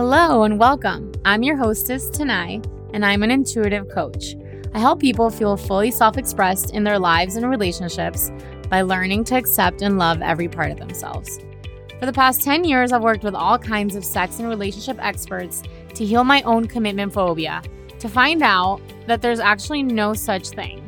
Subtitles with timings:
[0.00, 1.12] Hello and welcome.
[1.26, 2.62] I'm your hostess, Tanai,
[2.94, 4.34] and I'm an intuitive coach.
[4.72, 8.32] I help people feel fully self expressed in their lives and relationships
[8.70, 11.38] by learning to accept and love every part of themselves.
[11.98, 15.62] For the past 10 years, I've worked with all kinds of sex and relationship experts
[15.96, 17.60] to heal my own commitment phobia,
[17.98, 20.80] to find out that there's actually no such thing.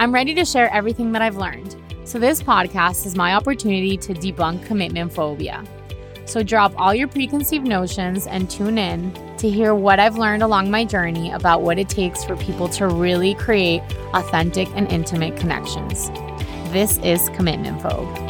[0.00, 4.14] I'm ready to share everything that I've learned, so this podcast is my opportunity to
[4.14, 5.62] debunk commitment phobia.
[6.26, 10.72] So drop all your preconceived notions and tune in to hear what I've learned along
[10.72, 13.80] my journey about what it takes for people to really create
[14.12, 16.10] authentic and intimate connections.
[16.72, 18.26] This is Commitment Phobe.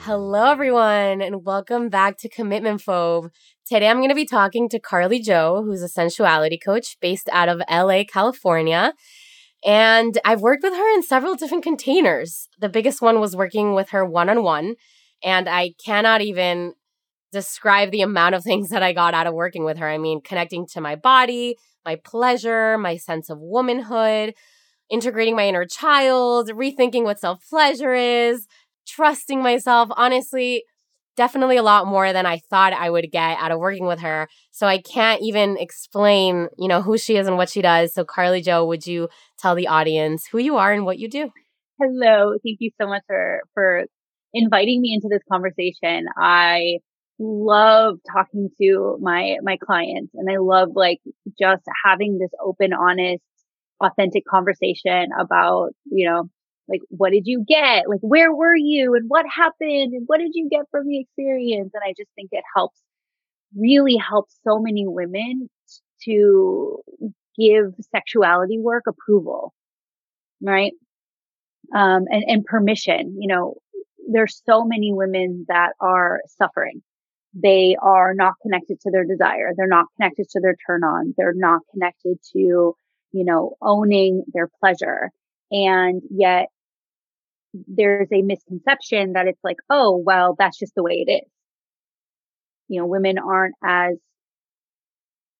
[0.00, 3.30] Hello, everyone, and welcome back to Commitment Phobe.
[3.66, 7.48] Today, I'm going to be talking to Carly Joe, who's a sensuality coach based out
[7.48, 8.92] of LA, California.
[9.66, 12.48] And I've worked with her in several different containers.
[12.60, 14.76] The biggest one was working with her one on one.
[15.24, 16.74] And I cannot even
[17.32, 19.88] describe the amount of things that I got out of working with her.
[19.88, 24.34] I mean, connecting to my body, my pleasure, my sense of womanhood,
[24.88, 28.46] integrating my inner child, rethinking what self pleasure is,
[28.86, 29.88] trusting myself.
[29.96, 30.62] Honestly,
[31.16, 34.28] definitely a lot more than I thought I would get out of working with her.
[34.50, 37.94] So I can't even explain, you know, who she is and what she does.
[37.94, 41.30] So Carly Joe, would you tell the audience who you are and what you do?
[41.80, 42.32] Hello.
[42.44, 43.84] Thank you so much for for
[44.32, 46.06] inviting me into this conversation.
[46.16, 46.78] I
[47.18, 51.00] love talking to my my clients and I love like
[51.38, 53.22] just having this open, honest,
[53.80, 56.30] authentic conversation about, you know,
[56.68, 57.88] like, what did you get?
[57.88, 61.70] Like, where were you and what happened and what did you get from the experience?
[61.74, 62.80] And I just think it helps,
[63.56, 65.48] really helps so many women
[66.04, 66.78] to
[67.38, 69.52] give sexuality work approval,
[70.42, 70.72] right?
[71.74, 73.54] Um, and, and permission, you know,
[74.10, 76.82] there's so many women that are suffering.
[77.34, 79.52] They are not connected to their desire.
[79.56, 81.14] They're not connected to their turn on.
[81.16, 82.74] They're not connected to, you
[83.12, 85.10] know, owning their pleasure.
[85.50, 86.46] And yet
[87.66, 91.30] there's a misconception that it's like, oh, well, that's just the way it is.
[92.68, 93.96] You know, women aren't as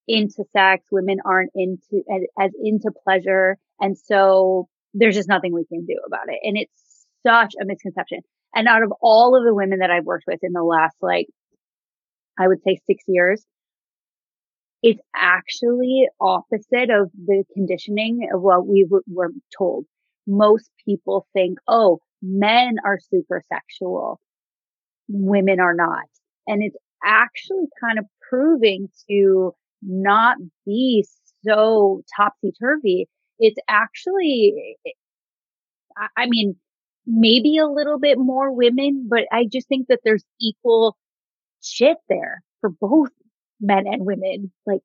[0.09, 0.85] into sex.
[0.91, 2.03] Women aren't into
[2.39, 3.59] as, into pleasure.
[3.81, 6.39] And so there's just nothing we can do about it.
[6.43, 8.21] And it's such a misconception.
[8.55, 11.27] And out of all of the women that I've worked with in the last, like,
[12.39, 13.45] I would say six years,
[14.83, 19.85] it's actually opposite of the conditioning of what we were told.
[20.27, 24.21] Most people think, oh, men are super sexual.
[25.09, 26.05] Women are not.
[26.47, 31.05] And it's actually kind of proving to not be
[31.45, 33.09] so topsy turvy.
[33.39, 36.57] It's actually, eh, I mean,
[37.07, 40.97] maybe a little bit more women, but I just think that there's equal
[41.63, 43.11] shit there for both
[43.61, 44.83] men and women, like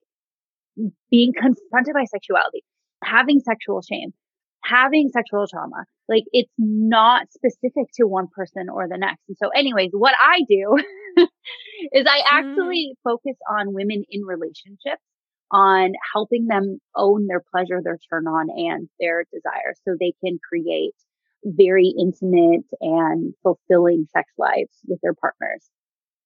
[1.09, 2.63] being confronted by sexuality,
[3.03, 4.13] having sexual shame,
[4.63, 5.85] having sexual trauma.
[6.07, 9.21] Like it's not specific to one person or the next.
[9.27, 10.77] And so anyways, what I do
[11.93, 13.01] is I actually mm.
[13.03, 15.01] focus on women in relationships
[15.51, 20.39] on helping them own their pleasure, their turn on and their desire so they can
[20.47, 20.95] create
[21.43, 25.69] very intimate and fulfilling sex lives with their partners.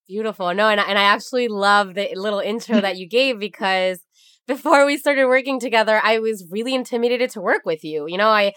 [0.08, 0.54] Beautiful.
[0.54, 4.00] No, and, and I actually love the little intro that you gave because
[4.48, 8.06] before we started working together, I was really intimidated to work with you.
[8.08, 8.54] You know, I,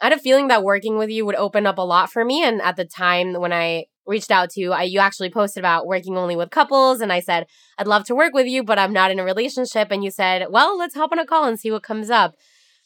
[0.00, 2.44] I had a feeling that working with you would open up a lot for me.
[2.44, 5.86] And at the time when I reached out to you, I, you actually posted about
[5.86, 7.00] working only with couples.
[7.00, 7.46] And I said,
[7.76, 9.88] I'd love to work with you, but I'm not in a relationship.
[9.90, 12.34] And you said, well, let's hop on a call and see what comes up.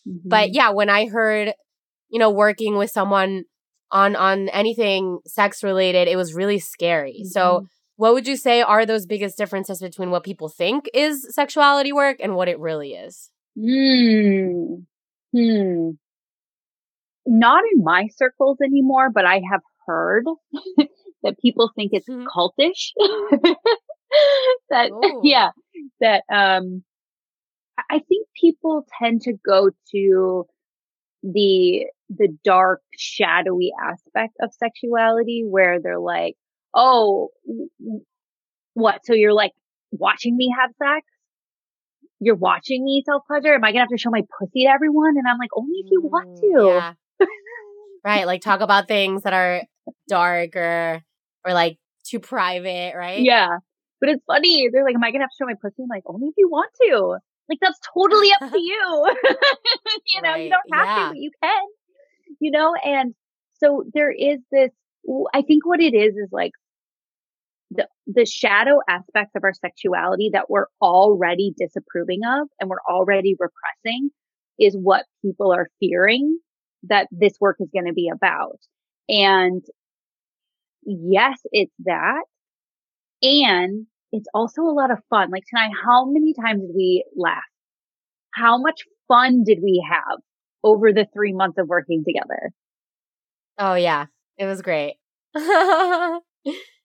[0.09, 0.29] Mm-hmm.
[0.29, 1.53] But yeah, when I heard,
[2.09, 3.45] you know, working with someone
[3.93, 7.21] on on anything sex related, it was really scary.
[7.21, 7.29] Mm-hmm.
[7.29, 7.67] So
[7.97, 12.19] what would you say are those biggest differences between what people think is sexuality work
[12.21, 13.31] and what it really is?
[13.59, 14.83] Hmm.
[15.37, 15.91] Hmm.
[17.27, 20.25] Not in my circles anymore, but I have heard
[21.23, 22.27] that people think it's mm-hmm.
[22.27, 22.93] cultish.
[24.71, 25.21] that Ooh.
[25.23, 25.51] yeah,
[26.01, 26.83] that um
[27.91, 30.47] I think people tend to go to
[31.23, 36.37] the the dark shadowy aspect of sexuality where they're like
[36.75, 37.29] oh,
[38.75, 39.05] what?
[39.05, 39.53] So you're like
[39.91, 41.07] watching me have sex?
[42.21, 43.55] You're watching me self pleasure?
[43.55, 45.17] Am I gonna have to show my pussy to everyone?
[45.17, 46.95] And I'm like, only if you want mm, to.
[47.21, 47.27] Yeah.
[48.05, 48.27] right.
[48.27, 49.63] Like talk about things that are
[50.09, 51.03] dark or,
[51.45, 53.21] or like too private, right?
[53.21, 53.49] Yeah.
[54.01, 54.69] But it's funny.
[54.73, 55.83] They're like, am I gonna have to show my pussy?
[55.83, 57.19] I'm like, only if you want to.
[57.49, 59.11] Like that's totally up to you.
[60.15, 60.45] you know, right.
[60.45, 61.05] you don't have yeah.
[61.05, 61.63] to, but you can.
[62.41, 63.15] You know, and
[63.55, 64.71] So there is this,
[65.35, 66.53] I think what it is is like
[68.07, 74.11] the, shadow aspects of our sexuality that we're already disapproving of and we're already repressing
[74.59, 76.39] is what people are fearing
[76.85, 78.59] that this work is going to be about.
[79.09, 79.63] And
[80.85, 82.23] yes, it's that.
[83.23, 85.31] And it's also a lot of fun.
[85.31, 87.39] Like Tanai, how many times did we laugh?
[88.35, 90.19] How much fun did we have
[90.65, 92.51] over the three months of working together?
[93.59, 94.07] Oh yeah,
[94.39, 94.97] it was great.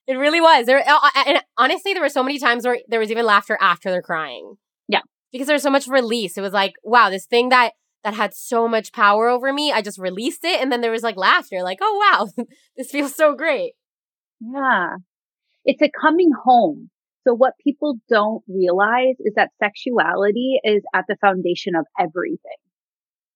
[0.08, 0.66] it really was.
[0.66, 3.90] There, uh, and honestly, there were so many times where there was even laughter after
[3.90, 4.54] they're crying.
[4.88, 6.38] Yeah, because there's so much release.
[6.38, 7.74] It was like, wow, this thing that
[8.04, 11.02] that had so much power over me, I just released it, and then there was
[11.02, 12.44] like laughter, like, oh wow,
[12.76, 13.74] this feels so great.
[14.40, 14.96] Yeah,
[15.66, 16.90] it's a coming home.
[17.26, 22.38] So what people don't realize is that sexuality is at the foundation of everything.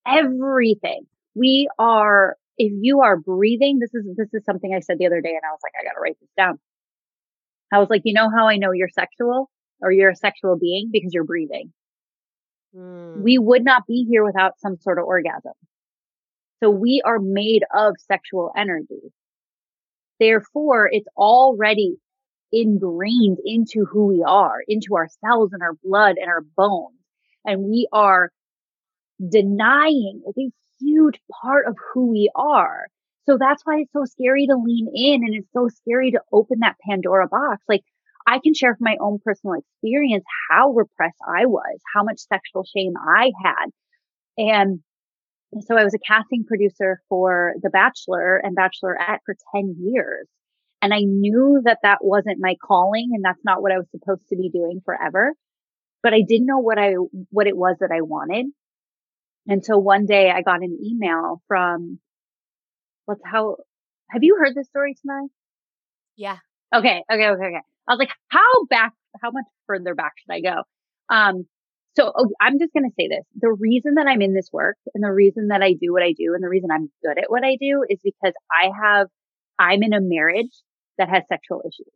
[0.07, 1.03] Everything.
[1.35, 5.21] We are if you are breathing, this is, this is something I said the other
[5.21, 6.59] day and I was like, I got to write this down.
[7.73, 9.51] I was like, you know how I know you're sexual
[9.81, 11.73] or you're a sexual being because you're breathing.
[12.77, 13.23] Mm.
[13.23, 15.53] We would not be here without some sort of orgasm.
[16.63, 19.13] So we are made of sexual energy.
[20.21, 21.97] Therefore, it's already
[22.53, 26.95] ingrained into who we are, into our cells and our blood and our bones.
[27.45, 28.31] And we are
[29.27, 30.33] denying a
[30.83, 32.89] huge part of who we are.
[33.27, 36.59] So that's why it's so scary to lean in and it's so scary to open
[36.61, 37.63] that Pandora box.
[37.69, 37.83] Like
[38.27, 42.65] I can share from my own personal experience how repressed I was, how much sexual
[42.65, 43.67] shame I had.
[44.39, 44.81] And
[45.61, 50.27] so I was a casting producer for The Bachelor and Bachelorette for 10 years.
[50.81, 54.29] And I knew that that wasn't my calling and that's not what I was supposed
[54.31, 55.33] to be doing forever.
[56.03, 56.95] But I didn't know what I,
[57.31, 58.47] what it was that I wanted.
[59.47, 61.99] Until one day I got an email from
[63.07, 63.57] what's how
[64.11, 65.27] have you heard this story Tanai?
[66.17, 66.39] Yeah.
[66.75, 67.61] Okay, okay, okay, okay.
[67.89, 70.63] I was like, how back how much further back should I go?
[71.09, 71.47] Um
[71.97, 73.25] so okay, oh, I'm just going to say this.
[73.39, 76.13] The reason that I'm in this work and the reason that I do what I
[76.13, 79.09] do and the reason I'm good at what I do is because I have,
[79.59, 80.53] I'm in a marriage
[80.97, 81.93] that has sexual issues.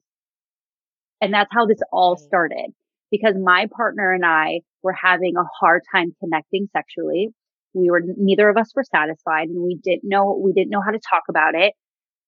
[1.22, 2.72] And that's how this all started
[3.10, 7.28] because my partner and I were having a hard time connecting sexually.
[7.74, 10.92] We were, neither of us were satisfied and we didn't know, we didn't know how
[10.92, 11.74] to talk about it.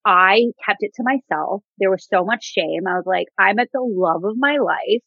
[0.05, 1.63] I kept it to myself.
[1.79, 2.87] There was so much shame.
[2.87, 5.03] I was like, I'm at the love of my life.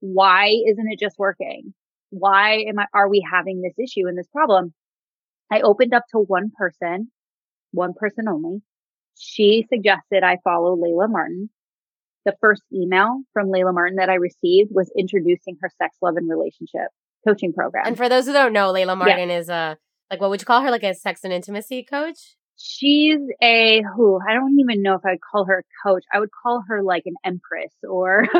[0.00, 1.74] Why isn't it just working?
[2.10, 4.74] Why am I, are we having this issue and this problem?
[5.50, 7.10] I opened up to one person,
[7.72, 8.62] one person only.
[9.16, 11.50] She suggested I follow Layla Martin
[12.24, 16.28] the first email from Layla Martin that I received was introducing her sex, love, and
[16.28, 16.88] relationship
[17.26, 17.86] coaching program.
[17.86, 19.38] And for those who don't know, Layla Martin yeah.
[19.38, 19.78] is a
[20.10, 20.70] like what would you call her?
[20.70, 22.36] Like a sex and intimacy coach?
[22.56, 26.04] She's a who I don't even know if I would call her a coach.
[26.12, 28.26] I would call her like an empress or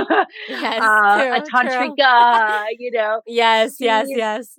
[0.49, 3.23] yes, uh, true, a tantrika, you know.
[3.27, 4.59] Yes, she's, yes, yes.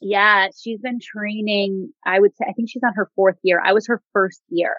[0.00, 1.90] Yeah, she's been training.
[2.06, 3.60] I would say I think she's on her fourth year.
[3.62, 4.76] I was her first year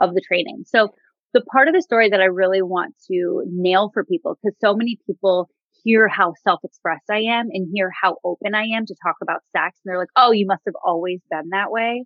[0.00, 0.64] of the training.
[0.66, 0.90] So
[1.32, 4.74] the part of the story that I really want to nail for people, because so
[4.74, 5.48] many people
[5.84, 9.78] hear how self-expressed I am and hear how open I am to talk about sex.
[9.84, 12.04] And they're like, Oh, you must have always been that way.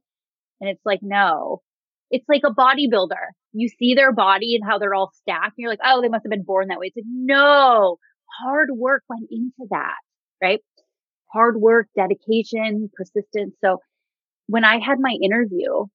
[0.60, 1.62] And it's like, no,
[2.10, 3.32] it's like a bodybuilder.
[3.52, 5.54] You see their body and how they're all stacked.
[5.56, 6.86] And you're like, Oh, they must have been born that way.
[6.86, 7.96] It's like, no,
[8.42, 9.96] hard work went into that,
[10.42, 10.60] right?
[11.32, 13.56] Hard work, dedication, persistence.
[13.64, 13.78] So
[14.46, 15.86] when I had my interview,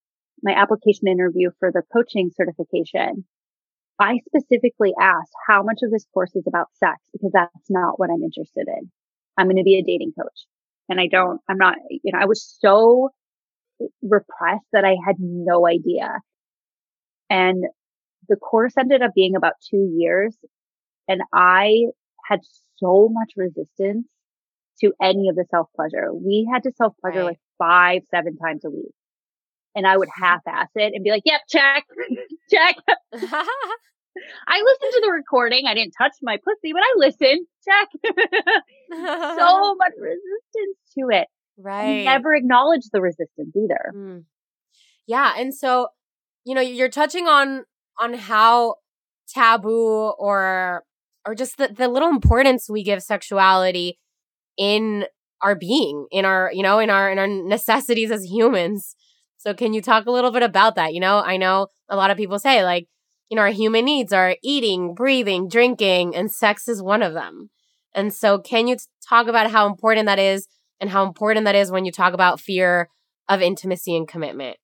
[0.42, 3.24] my application interview for the coaching certification,
[3.98, 8.10] I specifically asked how much of this course is about sex because that's not what
[8.10, 8.90] I'm interested in.
[9.36, 10.46] I'm going to be a dating coach
[10.88, 13.10] and I don't, I'm not, you know, I was so
[14.02, 16.18] repressed that I had no idea.
[17.28, 17.64] And
[18.28, 20.36] the course ended up being about two years
[21.06, 21.86] and I
[22.24, 22.40] had
[22.78, 24.06] so much resistance
[24.80, 26.12] to any of the self pleasure.
[26.12, 27.26] We had to self pleasure right.
[27.26, 28.94] like five, seven times a week
[29.74, 31.84] and I would half ass it and be like, yep, check,
[32.50, 32.76] check.
[34.48, 35.66] I listened to the recording.
[35.66, 37.46] I didn't touch my pussy, but I listened.
[37.64, 37.88] Check.
[38.92, 41.28] so much resistance to it.
[41.62, 42.04] Right.
[42.04, 43.92] never acknowledge the resistance either.
[43.94, 44.24] Mm.
[45.06, 45.34] Yeah.
[45.36, 45.88] And so,
[46.44, 47.64] you know, you're touching on
[48.00, 48.76] on how
[49.28, 50.84] taboo or
[51.26, 53.98] or just the, the little importance we give sexuality
[54.56, 55.04] in
[55.42, 58.96] our being, in our, you know, in our in our necessities as humans.
[59.40, 60.92] So can you talk a little bit about that?
[60.92, 62.88] You know, I know a lot of people say like,
[63.30, 67.48] you know, our human needs are eating, breathing, drinking, and sex is one of them.
[67.94, 68.76] And so can you
[69.08, 70.46] talk about how important that is
[70.78, 72.90] and how important that is when you talk about fear
[73.30, 74.58] of intimacy and commitment?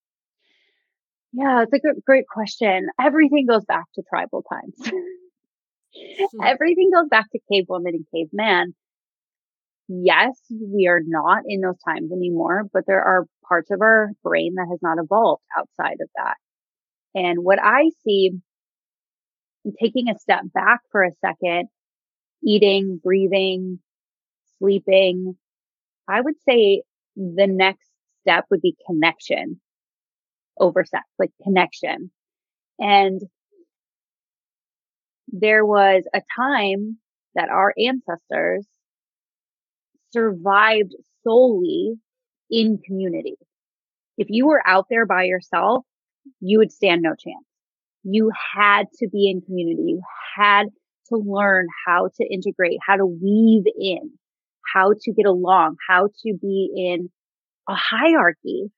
[1.33, 2.89] Yeah, it's a good, great question.
[3.01, 4.93] Everything goes back to tribal times.
[6.45, 8.75] Everything goes back to cave woman and caveman.
[9.89, 14.55] Yes, we are not in those times anymore, but there are parts of our brain
[14.57, 16.35] that has not evolved outside of that.
[17.15, 18.33] And what I see
[19.81, 21.69] taking a step back for a second,
[22.45, 23.81] eating, breathing,
[24.59, 25.37] sleeping,
[26.09, 26.83] I would say
[27.17, 27.89] the next
[28.23, 29.61] step would be connection
[30.59, 32.11] over sex, like connection.
[32.79, 33.21] And
[35.29, 36.99] there was a time
[37.35, 38.67] that our ancestors
[40.17, 40.95] survived
[41.25, 41.95] solely
[42.51, 43.37] in community.
[44.17, 45.85] If you were out there by yourself,
[46.41, 47.45] you would stand no chance.
[48.03, 49.83] You had to be in community.
[49.89, 50.03] You
[50.37, 50.67] had
[51.09, 54.13] to learn how to integrate, how to weave in,
[54.75, 57.11] how to get along, how to be in
[57.69, 58.71] a hierarchy.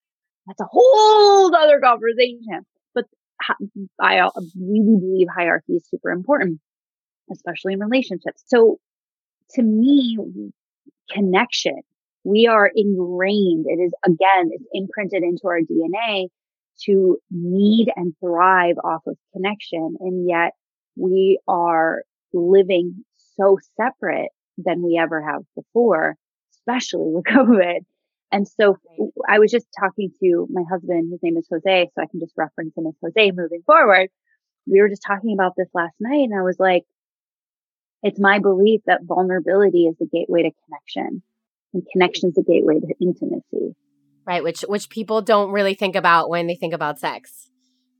[0.46, 2.66] That's a whole other conversation.
[2.94, 3.04] But
[4.00, 6.60] I uh, really believe hierarchy is super important,
[7.30, 8.42] especially in relationships.
[8.46, 8.78] So
[9.50, 10.18] to me,
[11.10, 11.80] connection,
[12.24, 13.66] we are ingrained.
[13.68, 16.28] It is again, it's imprinted into our DNA
[16.84, 19.96] to need and thrive off of connection.
[20.00, 20.52] And yet
[20.96, 23.04] we are living
[23.36, 26.16] so separate than we ever have before,
[26.52, 27.80] especially with COVID.
[28.30, 28.76] And so
[29.26, 32.34] I was just talking to my husband, his name is Jose, so I can just
[32.36, 34.10] reference him as Jose moving forward.
[34.66, 36.84] We were just talking about this last night and I was like,
[38.02, 41.22] it's my belief that vulnerability is the gateway to connection
[41.74, 43.74] and connection is the gateway to intimacy.
[44.26, 47.50] Right, which which people don't really think about when they think about sex.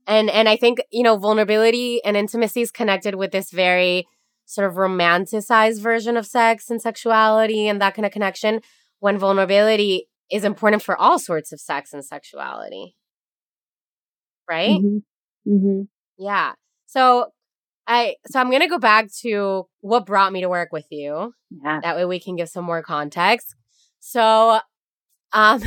[0.07, 4.07] And and I think, you know, vulnerability and intimacy is connected with this very
[4.45, 8.61] sort of romanticized version of sex and sexuality and that kind of connection
[9.01, 12.95] when vulnerability is important for all sorts of sex and sexuality.
[14.49, 14.81] Right?
[14.81, 15.53] Mm-hmm.
[15.53, 15.83] Mm-hmm.
[16.19, 16.53] Yeah.
[16.87, 17.29] So
[17.89, 21.33] I so I'm gonna go back to what brought me to work with you.
[21.65, 21.81] Yeah.
[21.83, 23.57] That way we can give some more context.
[23.99, 24.61] So
[25.33, 25.63] um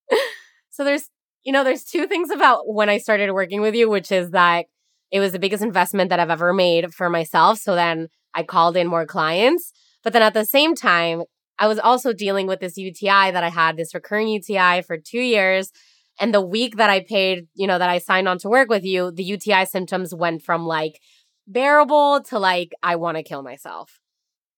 [0.70, 1.10] so there's
[1.44, 4.66] you know, there's two things about when I started working with you, which is that
[5.10, 7.58] it was the biggest investment that I've ever made for myself.
[7.58, 9.72] So then I called in more clients.
[10.04, 11.22] But then at the same time,
[11.58, 15.20] I was also dealing with this UTI that I had, this recurring UTI for two
[15.20, 15.72] years.
[16.20, 18.84] And the week that I paid, you know, that I signed on to work with
[18.84, 21.00] you, the UTI symptoms went from like
[21.48, 23.98] bearable to like, I want to kill myself.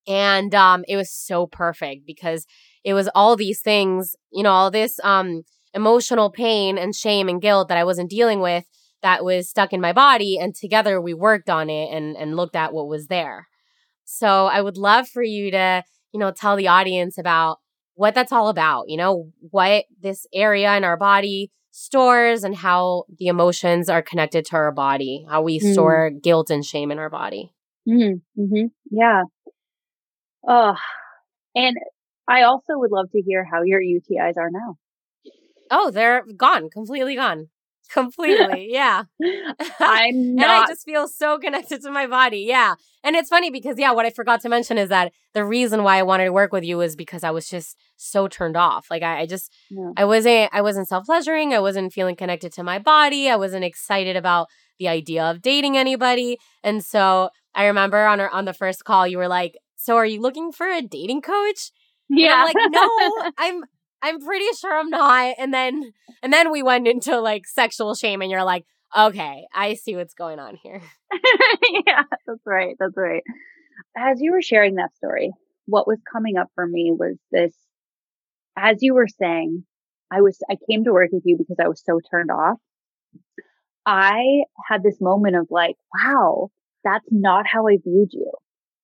[0.07, 2.47] And um, it was so perfect because
[2.85, 5.43] it was all these things, you know, all this um,
[5.73, 8.65] emotional pain and shame and guilt that I wasn't dealing with
[9.03, 10.37] that was stuck in my body.
[10.39, 13.47] And together we worked on it and, and looked at what was there.
[14.05, 17.59] So I would love for you to, you know, tell the audience about
[17.95, 23.05] what that's all about, you know, what this area in our body stores and how
[23.19, 25.73] the emotions are connected to our body, how we mm.
[25.73, 27.53] store guilt and shame in our body.
[27.89, 28.21] Mm.
[28.39, 28.67] Mm-hmm.
[28.91, 29.23] Yeah.
[30.47, 30.77] Oh,
[31.55, 31.77] and
[32.29, 34.77] I also would love to hear how your UTIs are now.
[35.71, 37.49] Oh, they're gone, completely gone.
[37.93, 38.69] Completely.
[38.71, 39.05] Yeah.
[39.81, 40.45] I'm not.
[40.45, 42.41] and I just feel so connected to my body.
[42.41, 42.75] Yeah.
[43.03, 45.99] And it's funny because, yeah, what I forgot to mention is that the reason why
[45.99, 48.87] I wanted to work with you was because I was just so turned off.
[48.91, 49.93] Like I, I just, yeah.
[49.97, 51.53] I wasn't, I wasn't self pleasuring.
[51.53, 53.29] I wasn't feeling connected to my body.
[53.29, 56.39] I wasn't excited about the idea of dating anybody.
[56.63, 60.07] And so I remember on our, on the first call, you were like, so are
[60.07, 61.73] you looking for a dating coach?
[62.09, 62.45] Yeah.
[62.45, 63.65] like, no, I'm,
[64.03, 65.35] I'm pretty sure I'm not.
[65.39, 65.93] And then
[66.23, 68.65] and then we went into like sexual shame and you're like,
[68.97, 70.81] okay, I see what's going on here.
[71.87, 72.77] yeah, that's right.
[72.79, 73.23] That's right.
[73.97, 75.33] As you were sharing that story,
[75.67, 77.55] what was coming up for me was this
[78.57, 79.65] as you were saying,
[80.11, 82.59] I was I came to work with you because I was so turned off.
[83.87, 86.51] I had this moment of like, wow,
[86.85, 88.31] that's not how I viewed you.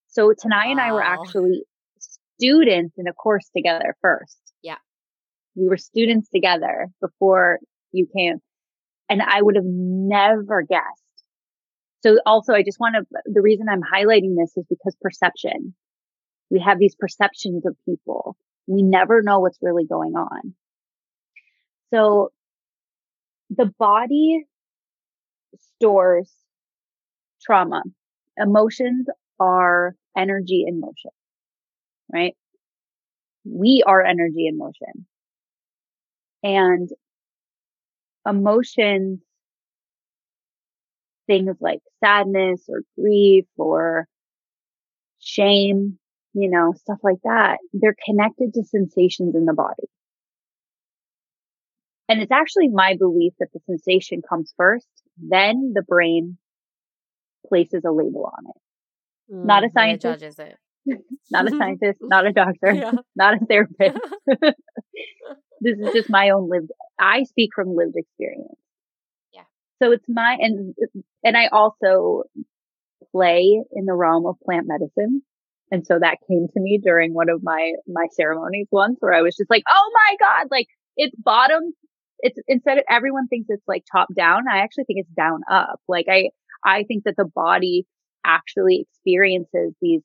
[0.09, 0.71] So Tanai wow.
[0.71, 1.65] and I were actually
[1.99, 4.46] students in a course together first
[5.57, 7.59] we were students together before
[7.93, 8.37] you came
[9.09, 10.85] and I would have never guessed.
[12.03, 15.75] So also I just want to, the reason I'm highlighting this is because perception.
[16.51, 18.37] We have these perceptions of people.
[18.69, 20.55] We never know what's really going on.
[21.93, 22.31] So
[23.51, 24.45] the body
[25.77, 26.33] stores
[27.43, 27.83] trauma.
[28.37, 29.07] Emotions
[29.41, 31.11] are energy in motion,
[32.13, 32.35] right?
[33.45, 35.07] We are energy in motion
[36.47, 36.89] and
[38.25, 39.21] emotions,
[41.27, 44.07] things like sadness or grief or
[45.19, 45.99] shame,
[46.35, 49.89] you know, stuff like that, they're connected to sensations in the body.
[52.09, 54.87] And it's actually my belief that the sensation comes first,
[55.17, 56.39] then the brain
[57.49, 59.35] places a label on it.
[59.35, 60.21] Mm, not a scientist.
[60.21, 60.57] Judges it.
[61.33, 62.93] not a scientist, not a doctor, yeah.
[63.17, 63.99] not a therapist.
[65.61, 68.59] This is just my own lived, I speak from lived experience.
[69.33, 69.43] Yeah.
[69.83, 70.75] So it's my, and,
[71.25, 72.25] and I also
[73.13, 75.23] play in the realm of plant medicine.
[75.71, 79.23] And so that came to me during one of my, my ceremonies once where I
[79.23, 81.75] was just like, Oh my God, like it's bottom.
[82.21, 84.45] It's instead of everyone thinks it's like top down.
[84.51, 85.81] I actually think it's down up.
[85.89, 86.31] Like I,
[86.65, 87.87] I think that the body
[88.25, 90.03] actually experiences these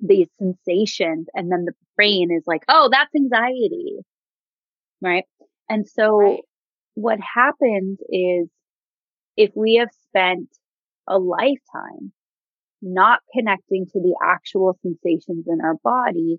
[0.00, 3.98] these sensations and then the brain is like, oh, that's anxiety.
[5.04, 5.24] Right.
[5.68, 6.40] And so right.
[6.94, 8.48] what happens is
[9.36, 10.48] if we have spent
[11.06, 12.12] a lifetime
[12.80, 16.38] not connecting to the actual sensations in our body,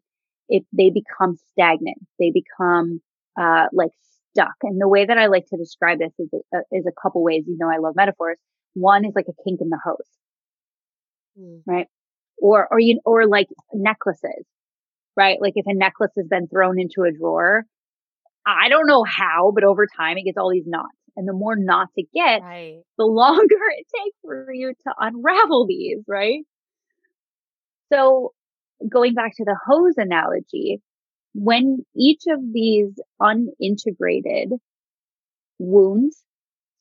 [0.49, 3.01] if they become stagnant, they become,
[3.39, 3.91] uh, like
[4.31, 4.55] stuck.
[4.63, 7.43] And the way that I like to describe this is a, is a couple ways.
[7.47, 8.37] You know, I love metaphors.
[8.73, 9.97] One is like a kink in the hose,
[11.39, 11.61] mm.
[11.65, 11.87] right?
[12.37, 14.45] or, or you, or like necklaces,
[15.15, 15.37] right?
[15.41, 17.63] Like if a necklace has been thrown into a drawer,
[18.45, 20.97] I don't know how, but over time it gets all these knots.
[21.17, 22.81] And the more knots it gets, right.
[22.97, 23.41] the longer
[23.77, 26.43] it takes for you to unravel these, right?
[27.91, 28.33] So
[28.89, 30.81] going back to the hose analogy,
[31.33, 34.51] when each of these unintegrated
[35.59, 36.21] wounds,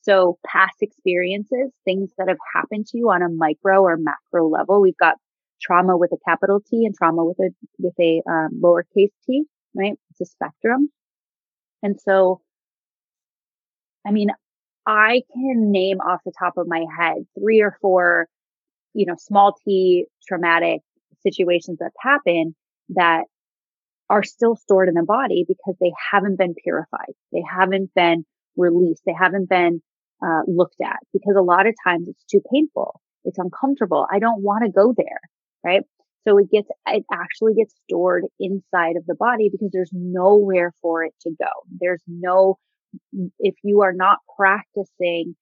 [0.03, 4.81] so past experiences, things that have happened to you on a micro or macro level,
[4.81, 5.17] we've got
[5.63, 9.45] trauma with a capital T and trauma with a, with a um, lowercase t,
[9.75, 9.95] right?
[10.11, 10.91] It's a spectrum.
[11.85, 12.41] And so,
[14.07, 14.31] I mean,
[14.87, 18.29] I can name off the top of my head three or four,
[18.95, 20.83] you know, small t traumatic
[21.23, 22.55] situations that's happened
[22.91, 23.25] that
[24.11, 27.15] are still stored in the body because they haven't been purified.
[27.33, 28.25] They haven't been
[28.57, 29.03] released.
[29.07, 29.83] They haven't been
[30.25, 33.01] uh, looked at because a lot of times it's too painful.
[33.25, 34.07] It's uncomfortable.
[34.11, 35.21] I don't want to go there
[35.65, 35.83] right?
[36.27, 41.05] So it gets, it actually gets stored inside of the body because there's nowhere for
[41.05, 41.51] it to go.
[41.81, 42.59] There's no,
[43.39, 45.37] if you are not practicing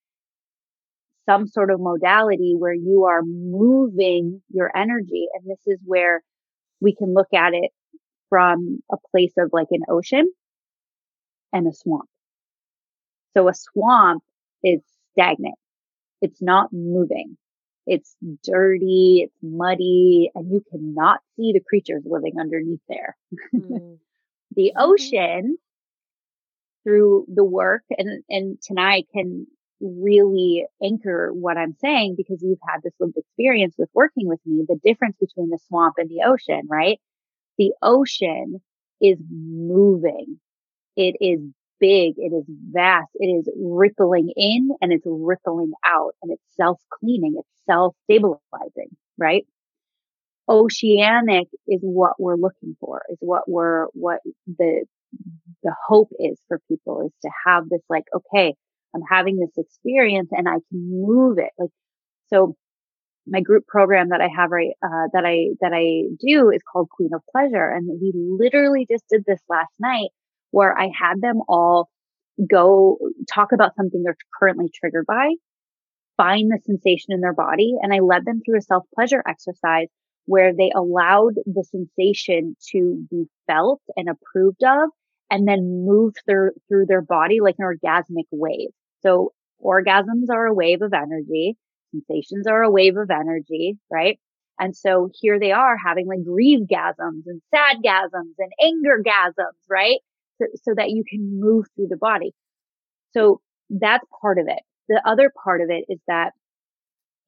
[1.24, 6.20] some sort of modality where you are moving your energy, and this is where
[6.80, 7.70] we can look at it
[8.28, 10.26] from a place of like an ocean
[11.52, 12.08] and a swamp.
[13.36, 14.22] So a swamp
[14.64, 14.80] is
[15.12, 15.54] stagnant.
[16.20, 17.36] It's not moving.
[17.86, 18.14] It's
[18.44, 23.16] dirty, it's muddy, and you cannot see the creatures living underneath there.
[23.54, 23.98] Mm.
[24.54, 24.82] the mm-hmm.
[24.82, 25.58] ocean
[26.84, 29.46] through the work and, and Tanai can
[29.80, 34.64] really anchor what I'm saying because you've had this lived experience with working with me,
[34.66, 37.00] the difference between the swamp and the ocean, right?
[37.58, 38.60] The ocean
[39.00, 40.38] is moving.
[40.96, 41.40] It is
[41.82, 42.14] big.
[42.16, 43.10] It is vast.
[43.16, 47.34] It is rippling in and it's rippling out and it's self cleaning.
[47.36, 49.44] It's self stabilizing, right?
[50.48, 54.84] Oceanic is what we're looking for, is what we're, what the,
[55.62, 58.54] the hope is for people is to have this like, okay,
[58.94, 61.50] I'm having this experience and I can move it.
[61.58, 61.70] Like,
[62.28, 62.54] so
[63.26, 66.90] my group program that I have right, uh, that I, that I do is called
[66.90, 67.70] Queen of Pleasure.
[67.70, 70.10] And we literally just did this last night
[70.52, 71.90] where I had them all
[72.50, 72.98] go
[73.32, 75.30] talk about something they're currently triggered by,
[76.16, 77.74] find the sensation in their body.
[77.82, 79.88] And I led them through a self pleasure exercise
[80.26, 84.90] where they allowed the sensation to be felt and approved of
[85.30, 88.68] and then moved through, through their body like an orgasmic wave.
[89.00, 91.56] So orgasms are a wave of energy.
[91.90, 94.18] Sensations are a wave of energy, right?
[94.60, 99.58] And so here they are having like grieve gasms and sad gasms and anger gasms,
[99.68, 99.98] right?
[100.38, 102.32] So, so that you can move through the body.
[103.12, 103.40] So
[103.70, 104.60] that's part of it.
[104.88, 106.32] The other part of it is that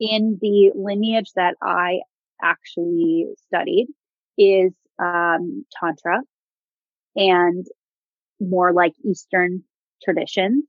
[0.00, 2.00] in the lineage that I
[2.42, 3.86] actually studied
[4.36, 6.20] is um, Tantra
[7.16, 7.66] and
[8.40, 9.62] more like Eastern
[10.02, 10.64] traditions.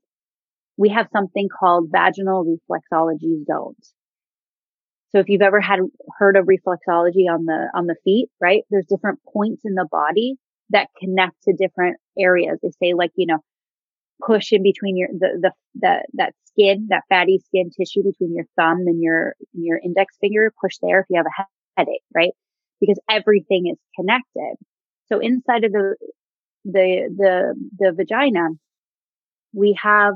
[0.78, 3.93] We have something called vaginal reflexology zones.
[5.12, 5.80] So if you've ever had
[6.19, 8.63] heard of reflexology on the on the feet, right?
[8.69, 10.36] There's different points in the body
[10.71, 12.60] that connect to different areas.
[12.62, 13.39] They say like, you know,
[14.25, 18.45] push in between your, the, the, the, that skin, that fatty skin tissue between your
[18.58, 21.45] thumb and your, your index finger, push there if you have a
[21.78, 22.32] headache, right?
[22.80, 24.56] Because everything is connected.
[25.08, 25.95] So inside of the,
[26.63, 28.49] the, the, the vagina,
[29.54, 30.15] we have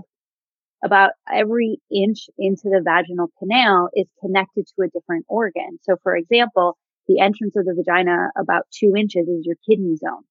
[0.84, 5.78] about every inch into the vaginal canal is connected to a different organ.
[5.82, 10.24] So for example, the entrance of the vagina about two inches is your kidney zone.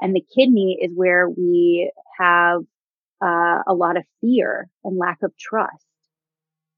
[0.00, 2.60] And the kidney is where we have
[3.22, 5.86] uh, a lot of fear and lack of trust.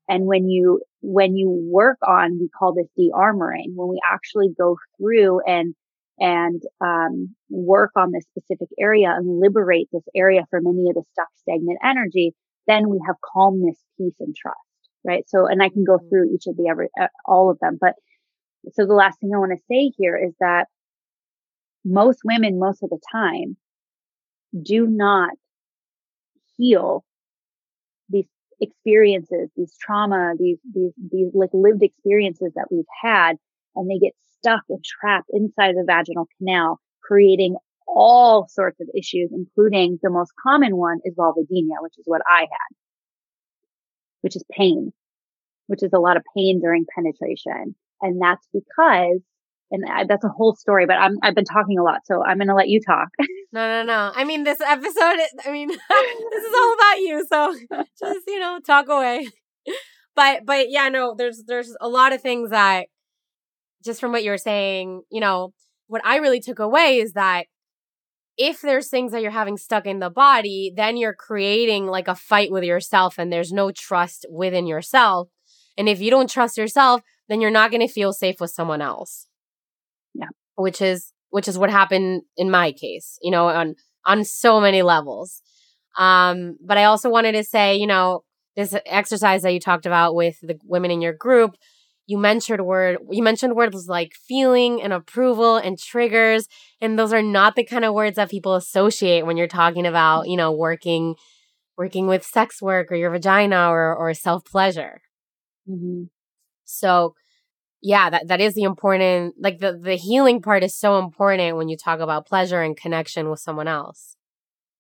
[0.09, 4.77] And when you, when you work on, we call this de-armoring, when we actually go
[4.97, 5.75] through and,
[6.19, 11.03] and, um, work on this specific area and liberate this area from any of the
[11.13, 12.35] stuck stagnant energy,
[12.69, 14.59] then we have calmness, peace and trust,
[15.05, 15.25] right?
[15.29, 16.09] So, and I can go mm-hmm.
[16.09, 17.95] through each of the every, uh, all of them, but
[18.73, 20.67] so the last thing I want to say here is that
[21.87, 23.57] most women, most of the time,
[24.63, 25.31] do not
[26.57, 27.05] heal
[28.09, 28.27] these
[28.61, 33.37] experiences, these trauma, these, these, these like lived experiences that we've had,
[33.75, 39.31] and they get stuck and trapped inside the vaginal canal, creating all sorts of issues,
[39.33, 42.77] including the most common one is vulvodynia, which is what I had,
[44.23, 44.93] which is pain,
[45.69, 47.77] which is a lot of pain during penetration.
[48.03, 49.21] And that's because
[49.71, 52.39] and I, that's a whole story, but I'm, I've been talking a lot, so I'm
[52.39, 53.09] going to let you talk.
[53.53, 54.13] no, no, no.
[54.15, 57.27] I mean, this episode, I mean, this is all about you.
[57.29, 57.55] So
[57.99, 59.29] just, you know, talk away.
[60.15, 62.87] But, but yeah, no, there's, there's a lot of things that
[63.85, 65.53] just from what you're saying, you know,
[65.89, 67.47] what I really took away is that
[68.39, 72.15] if there's things that you're having stuck in the body, then you're creating like a
[72.15, 75.29] fight with yourself and there's no trust within yourself.
[75.79, 78.83] And if you don't trust yourself, then you're not going to feel safe with someone
[78.83, 79.27] else.
[80.57, 83.75] Which is which is what happened in my case, you know, on
[84.07, 85.43] on so many levels.
[85.99, 88.23] Um, but I also wanted to say, you know,
[88.57, 91.57] this exercise that you talked about with the women in your group,
[92.07, 96.47] you mentioned word you mentioned words like feeling and approval and triggers,
[96.81, 100.29] and those are not the kind of words that people associate when you're talking about,
[100.29, 101.17] you know, working
[101.77, 105.01] working with sex work or your vagina or or self pleasure.
[105.69, 106.05] Mm-hmm.
[106.65, 107.15] So
[107.87, 111.69] yeah, that, that is the important, like the, the healing part is so important when
[111.69, 114.17] you talk about pleasure and connection with someone else.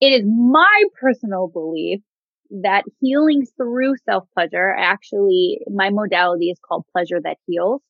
[0.01, 2.01] It is my personal belief
[2.51, 7.81] that healing through self pleasure, actually, my modality is called pleasure that heals,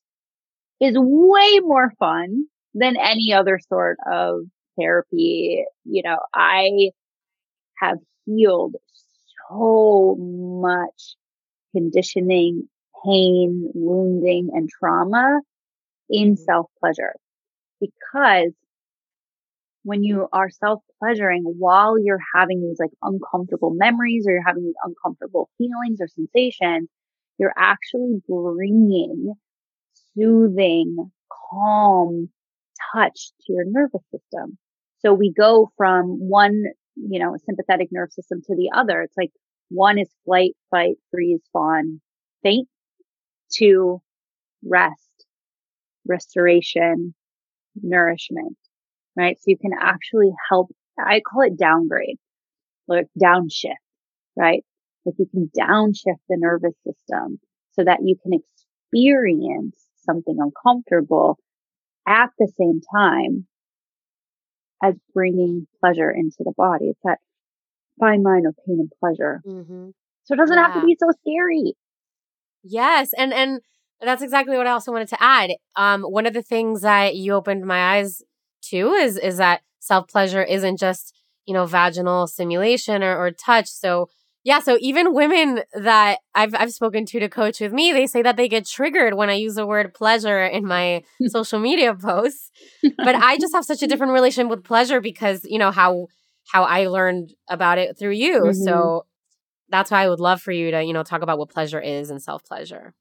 [0.79, 4.41] is way more fun than any other sort of
[4.79, 5.65] therapy.
[5.83, 6.91] You know, I
[7.79, 8.75] have healed
[9.49, 11.15] so much
[11.75, 12.69] conditioning
[13.05, 15.41] pain, wounding, and trauma
[16.09, 16.43] in mm-hmm.
[16.43, 17.13] self pleasure.
[17.79, 18.53] Because
[19.83, 24.65] when you are self pleasuring while you're having these like uncomfortable memories or you're having
[24.65, 26.89] these uncomfortable feelings or sensations,
[27.37, 29.33] you're actually bringing
[30.13, 31.11] soothing,
[31.51, 32.29] calm
[32.93, 34.57] touch to your nervous system.
[34.99, 36.63] So we go from one,
[36.95, 39.03] you know, sympathetic nerve system to the other.
[39.03, 39.31] It's like
[39.69, 42.01] one is flight, fight, freeze, fawn,
[42.43, 42.67] faint
[43.55, 44.01] to
[44.63, 45.25] rest,
[46.07, 47.13] restoration,
[47.81, 48.57] nourishment,
[49.15, 49.37] right?
[49.37, 52.17] So you can actually help, I call it downgrade,
[52.87, 53.75] like downshift,
[54.35, 54.63] right?
[55.05, 57.39] Like you can downshift the nervous system
[57.71, 61.37] so that you can experience something uncomfortable
[62.07, 63.45] at the same time
[64.83, 66.89] as bringing pleasure into the body.
[66.89, 67.19] It's that
[67.99, 69.41] fine line of pain and pleasure.
[69.45, 69.89] Mm-hmm.
[70.23, 70.71] So it doesn't yeah.
[70.71, 71.73] have to be so scary.
[72.63, 73.61] Yes, and and
[74.01, 75.51] that's exactly what I also wanted to add.
[75.75, 78.21] Um, one of the things that you opened my eyes
[78.69, 81.13] to is is that self pleasure isn't just
[81.45, 83.67] you know vaginal stimulation or, or touch.
[83.67, 84.09] So
[84.43, 88.21] yeah, so even women that I've I've spoken to to coach with me, they say
[88.21, 92.51] that they get triggered when I use the word pleasure in my social media posts.
[92.81, 96.07] But I just have such a different relation with pleasure because you know how
[96.51, 98.39] how I learned about it through you.
[98.39, 98.63] Mm-hmm.
[98.63, 99.06] So
[99.69, 102.09] that's why I would love for you to, you know, talk about what pleasure is
[102.09, 102.93] and self pleasure.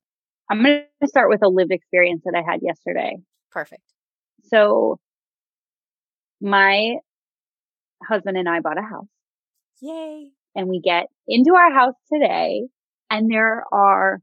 [0.50, 3.16] I'm going to start with a lived experience that I had yesterday.
[3.50, 3.82] Perfect.
[4.44, 4.98] So
[6.40, 6.96] my
[8.06, 9.06] husband and I bought a house.
[9.80, 10.30] Yay.
[10.54, 12.62] And we get into our house today
[13.10, 14.20] and there are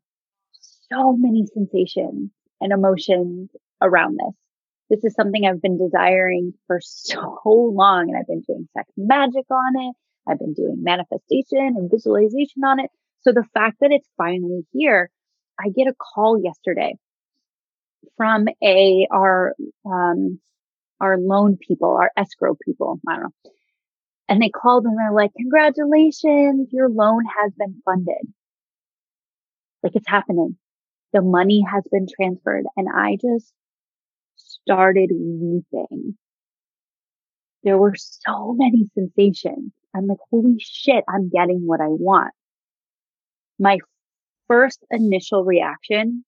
[0.89, 3.49] so many sensations and emotions
[3.81, 4.35] around this.
[4.89, 9.45] This is something I've been desiring for so long and I've been doing sex magic
[9.49, 9.95] on it.
[10.27, 12.89] I've been doing manifestation and visualization on it.
[13.21, 15.09] So the fact that it's finally here,
[15.59, 16.95] I get a call yesterday
[18.17, 19.53] from a, our,
[19.85, 20.39] um,
[20.99, 22.99] our loan people, our escrow people.
[23.07, 23.51] I don't know.
[24.29, 28.33] And they called and they're like, congratulations, your loan has been funded.
[29.83, 30.57] Like it's happening.
[31.11, 32.63] The money has been transferred.
[32.77, 33.53] And I just
[34.37, 36.17] started weeping.
[37.63, 39.71] There were so many sensations.
[39.95, 42.33] I'm like, holy shit, I'm getting what I want.
[43.59, 43.77] My
[44.47, 46.25] first initial reaction,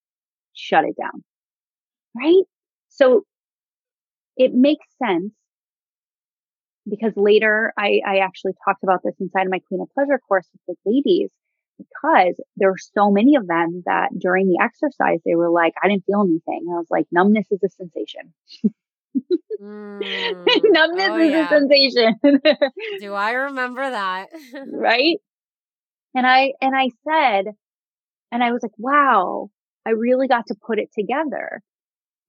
[0.53, 1.23] shut it down.
[2.15, 2.43] Right?
[2.89, 3.25] So
[4.37, 5.31] it makes sense
[6.89, 10.47] because later I, I actually talked about this inside of my Queen of Pleasure course
[10.53, 11.31] with the ladies
[11.77, 15.89] because there were so many of them that during the exercise they were like, I
[15.89, 16.67] didn't feel anything.
[16.71, 18.33] I was like, numbness is a sensation.
[19.61, 19.99] mm.
[20.63, 21.45] numbness oh, is yeah.
[21.45, 22.15] a sensation.
[22.99, 24.27] Do I remember that?
[24.71, 25.17] right?
[26.13, 27.53] And I and I said,
[28.31, 29.49] and I was like, wow,
[29.85, 31.61] I really got to put it together.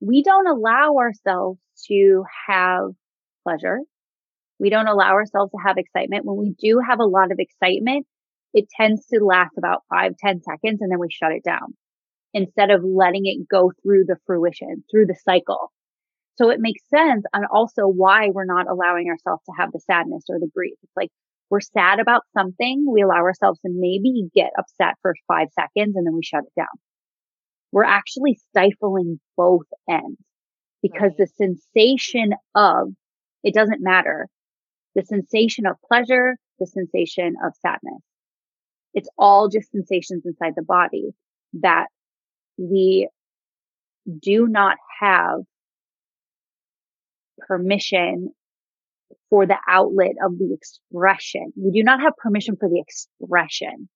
[0.00, 2.90] We don't allow ourselves to have
[3.44, 3.80] pleasure.
[4.58, 6.24] We don't allow ourselves to have excitement.
[6.24, 8.06] When we do have a lot of excitement,
[8.54, 11.74] it tends to last about five, ten seconds and then we shut it down
[12.32, 15.72] instead of letting it go through the fruition, through the cycle.
[16.36, 20.24] So it makes sense and also why we're not allowing ourselves to have the sadness
[20.28, 20.74] or the grief.
[20.82, 21.10] It's like
[21.48, 22.86] we're sad about something.
[22.90, 26.52] We allow ourselves to maybe get upset for five seconds and then we shut it
[26.60, 26.66] down.
[27.72, 30.20] We're actually stifling both ends
[30.82, 32.88] because the sensation of
[33.42, 34.28] it doesn't matter.
[34.94, 38.02] The sensation of pleasure, the sensation of sadness.
[38.94, 41.10] It's all just sensations inside the body
[41.60, 41.86] that
[42.58, 43.08] we
[44.22, 45.40] do not have
[47.38, 48.30] permission
[49.30, 51.52] for the outlet of the expression.
[51.56, 53.88] We do not have permission for the expression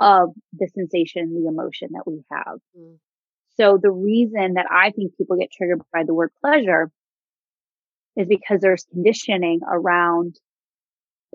[0.00, 2.58] of the sensation, the emotion that we have.
[2.78, 2.98] Mm.
[3.56, 6.90] So the reason that I think people get triggered by the word pleasure
[8.16, 10.36] is because there's conditioning around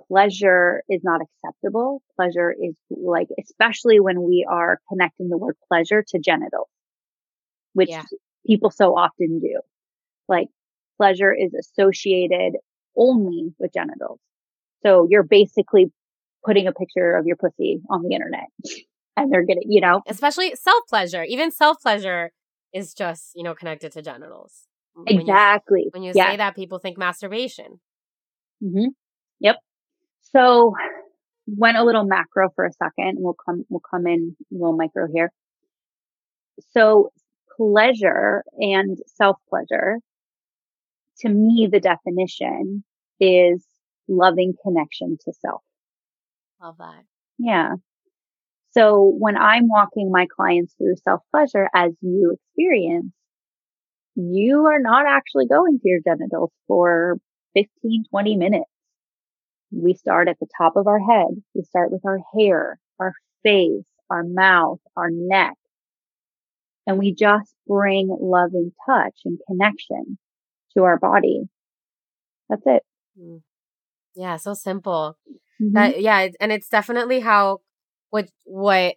[0.08, 2.02] pleasure is not acceptable.
[2.16, 6.70] Pleasure is like, especially when we are connecting the word pleasure to genitals,
[7.74, 8.04] which yeah.
[8.46, 9.60] people so often do.
[10.28, 10.48] Like
[10.98, 12.54] pleasure is associated
[12.98, 14.20] only with genitals.
[14.84, 15.88] So you're basically
[16.46, 18.48] putting a picture of your pussy on the internet
[19.18, 21.24] and they're getting, you know, especially self pleasure.
[21.24, 22.32] Even self pleasure
[22.74, 24.68] is just, you know, connected to genitals.
[25.08, 25.88] Exactly.
[25.92, 26.32] When you, when you yeah.
[26.32, 27.80] say that, people think masturbation.
[28.64, 28.90] Mm-hmm.
[29.40, 29.56] Yep.
[30.22, 30.74] So
[31.48, 33.18] went a little macro for a second.
[33.20, 35.32] We'll come, we'll come in a little micro here.
[36.72, 37.12] So
[37.58, 39.98] pleasure and self pleasure,
[41.22, 42.84] to me, the definition
[43.20, 43.66] is
[44.08, 45.62] loving connection to self.
[46.62, 47.04] Love that.
[47.38, 47.76] Yeah.
[48.72, 53.12] So when I'm walking my clients through self pleasure as you experience,
[54.16, 57.18] you are not actually going to your genitals for
[57.54, 58.70] 15, 20 minutes.
[59.72, 61.28] We start at the top of our head.
[61.54, 65.54] We start with our hair, our face, our mouth, our neck.
[66.88, 70.18] And we just bring loving touch and connection
[70.78, 71.44] to our body.
[72.50, 72.84] That's it.
[73.20, 73.42] Mm.
[74.16, 75.18] Yeah, so simple.
[75.62, 75.74] Mm-hmm.
[75.74, 77.60] That yeah, and it's definitely how
[78.10, 78.96] what what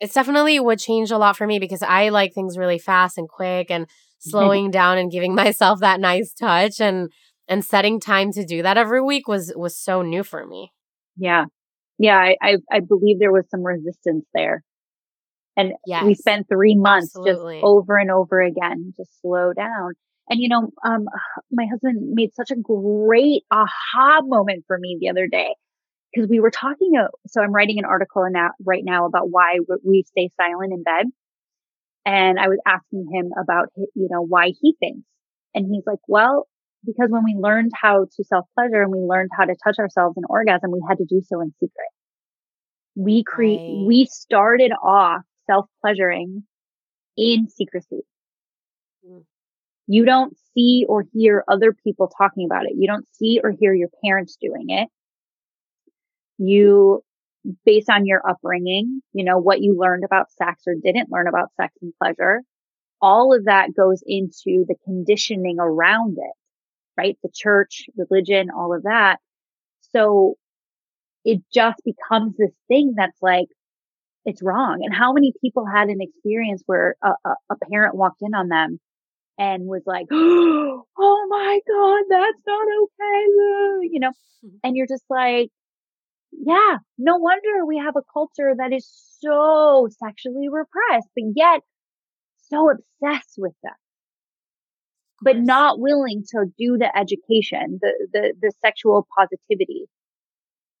[0.00, 3.28] it's definitely would change a lot for me because I like things really fast and
[3.28, 3.86] quick and
[4.18, 7.10] slowing down and giving myself that nice touch and
[7.48, 10.72] and setting time to do that every week was was so new for me.
[11.16, 11.46] Yeah.
[11.98, 14.64] Yeah, I I, I believe there was some resistance there.
[15.56, 17.56] And yes, we spent 3 months absolutely.
[17.56, 19.92] just over and over again to slow down.
[20.28, 21.06] And you know, um
[21.50, 25.54] my husband made such a great aha moment for me the other day
[26.12, 26.92] because we were talking.
[27.28, 31.06] So I'm writing an article now, right now about why we stay silent in bed.
[32.04, 35.06] And I was asking him about, you know, why he thinks.
[35.54, 36.48] And he's like, well,
[36.84, 40.16] because when we learned how to self pleasure and we learned how to touch ourselves
[40.16, 41.88] in orgasm, we had to do so in secret.
[42.94, 43.86] We create, right.
[43.86, 46.42] we started off self pleasuring
[47.16, 48.00] in secrecy.
[49.86, 52.72] You don't see or hear other people talking about it.
[52.76, 54.88] You don't see or hear your parents doing it
[56.38, 57.02] you
[57.64, 61.50] based on your upbringing, you know, what you learned about sex or didn't learn about
[61.56, 62.42] sex and pleasure,
[63.00, 66.34] all of that goes into the conditioning around it,
[66.96, 67.18] right?
[67.22, 69.16] The church, religion, all of that.
[69.92, 70.36] So
[71.24, 73.48] it just becomes this thing that's like,
[74.24, 74.82] it's wrong.
[74.84, 78.48] And how many people had an experience where a, a, a parent walked in on
[78.48, 78.78] them
[79.38, 83.88] and was like, Oh my God, that's not okay.
[83.90, 84.56] You know, hmm.
[84.62, 85.50] and you're just like,
[86.32, 88.88] yeah, no wonder we have a culture that is
[89.20, 91.60] so sexually repressed, but yet
[92.50, 93.74] so obsessed with them,
[95.22, 99.86] but not willing to do the education, the, the, the sexual positivity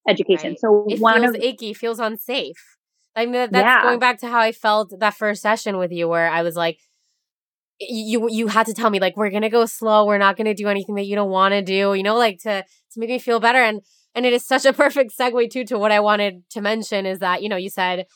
[0.08, 0.50] education.
[0.50, 0.60] Right.
[0.60, 2.76] So it one feels of icky, feels unsafe.
[3.14, 3.82] I mean, that's yeah.
[3.82, 6.78] going back to how I felt that first session with you, where I was like,
[7.88, 10.68] you you had to tell me like we're gonna go slow, we're not gonna do
[10.68, 13.40] anything that you don't want to do, you know, like to to make me feel
[13.40, 13.58] better.
[13.58, 13.80] And
[14.14, 17.18] and it is such a perfect segue too to what I wanted to mention is
[17.20, 18.06] that, you know, you said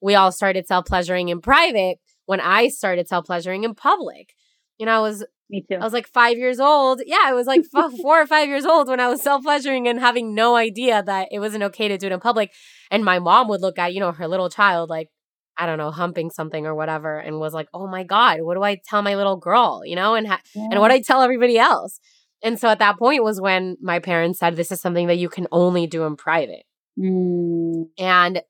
[0.00, 4.34] we all started self pleasuring in private when I started self pleasuring in public.
[4.78, 5.78] You know, I was Me too.
[5.80, 7.00] I was like five years old.
[7.06, 9.88] Yeah, I was like f- four or five years old when I was self pleasuring
[9.88, 12.52] and having no idea that it wasn't okay to do it in public.
[12.90, 15.08] And my mom would look at, you know, her little child, like,
[15.58, 18.62] I don't know, humping something or whatever, and was like, oh my God, what do
[18.62, 20.68] I tell my little girl, you know, and, ha- yeah.
[20.70, 21.98] and what I tell everybody else?
[22.42, 25.28] And so at that point was when my parents said, this is something that you
[25.28, 26.64] can only do in private.
[26.98, 27.88] Mm.
[27.98, 28.42] And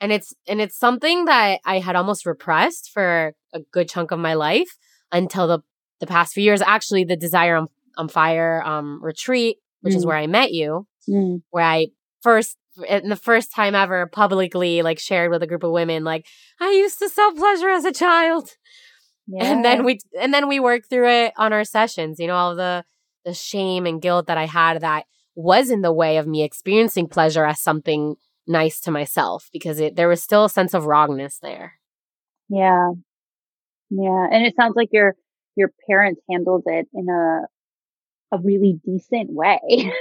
[0.00, 4.18] and it's and it's something that I had almost repressed for a good chunk of
[4.18, 4.76] my life
[5.12, 5.60] until the
[6.00, 6.60] the past few years.
[6.60, 9.96] Actually, the Desire on, on Fire um, retreat, which mm.
[9.96, 11.42] is where I met you, mm.
[11.50, 11.86] where I
[12.22, 12.56] first
[12.88, 16.26] in the first time ever publicly like shared with a group of women like
[16.60, 18.50] I used to self pleasure as a child.
[19.26, 19.44] Yeah.
[19.44, 22.56] And then we and then we worked through it on our sessions, you know, all
[22.56, 22.84] the
[23.24, 27.08] the shame and guilt that I had that was in the way of me experiencing
[27.08, 31.38] pleasure as something nice to myself because it there was still a sense of wrongness
[31.38, 31.74] there.
[32.48, 32.90] Yeah.
[33.90, 34.26] Yeah.
[34.30, 35.14] And it sounds like your
[35.56, 37.46] your parents handled it in a
[38.34, 39.60] a really decent way.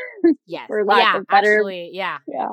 [0.45, 0.69] yes.
[0.69, 1.57] Lack yeah, of better.
[1.57, 2.17] Actually, yeah.
[2.27, 2.49] Yeah.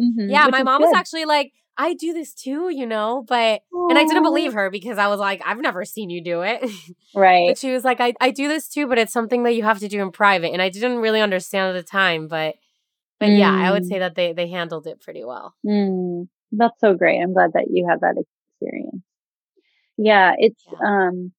[0.00, 0.30] Mm-hmm.
[0.30, 0.46] Yeah.
[0.46, 0.88] Which my mom good.
[0.88, 3.90] was actually like, I do this too, you know, but Aww.
[3.90, 6.68] and I didn't believe her because I was like, I've never seen you do it.
[7.14, 7.48] Right.
[7.50, 9.80] but she was like, I, I do this too, but it's something that you have
[9.80, 10.52] to do in private.
[10.52, 12.54] And I didn't really understand at the time, but
[13.20, 13.38] but mm.
[13.38, 14.00] yeah, I would say mm.
[14.00, 15.54] that they they handled it pretty well.
[15.64, 16.28] Mm.
[16.52, 17.20] That's so great.
[17.20, 19.02] I'm glad that you had that experience.
[19.98, 20.78] Yeah, it's yeah.
[21.08, 21.32] um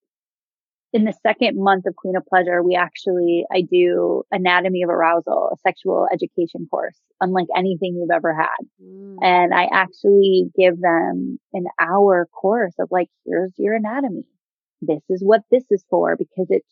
[0.93, 5.49] in the second month of Queen of Pleasure, we actually, I do anatomy of arousal,
[5.51, 8.67] a sexual education course, unlike anything you've ever had.
[8.81, 9.17] Mm.
[9.23, 14.23] And I actually give them an hour course of like, here's your anatomy.
[14.81, 16.69] This is what this is for because it's,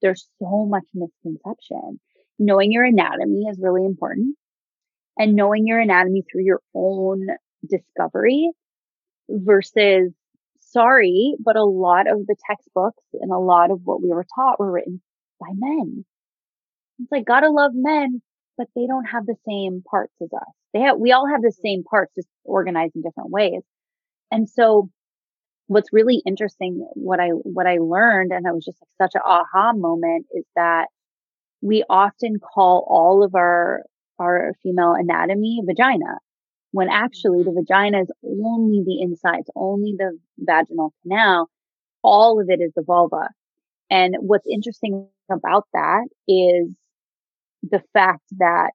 [0.00, 2.00] there's so much misconception.
[2.38, 4.36] Knowing your anatomy is really important
[5.18, 7.26] and knowing your anatomy through your own
[7.68, 8.50] discovery
[9.28, 10.12] versus
[10.72, 14.60] sorry, but a lot of the textbooks and a lot of what we were taught
[14.60, 15.00] were written
[15.40, 16.04] by men.
[16.98, 18.22] It's like, gotta love men,
[18.56, 20.54] but they don't have the same parts as us.
[20.74, 23.62] They have, we all have the same parts, just organized in different ways.
[24.30, 24.90] And so
[25.66, 29.72] what's really interesting, what I, what I learned, and it was just such an aha
[29.74, 30.88] moment is that
[31.60, 33.82] we often call all of our,
[34.18, 36.18] our female anatomy vagina
[36.72, 37.60] when actually the mm-hmm.
[37.60, 41.48] vagina is only the insides, only the vaginal canal.
[42.02, 43.28] All of it is the vulva.
[43.90, 46.68] And what's interesting about that is
[47.62, 48.70] the fact that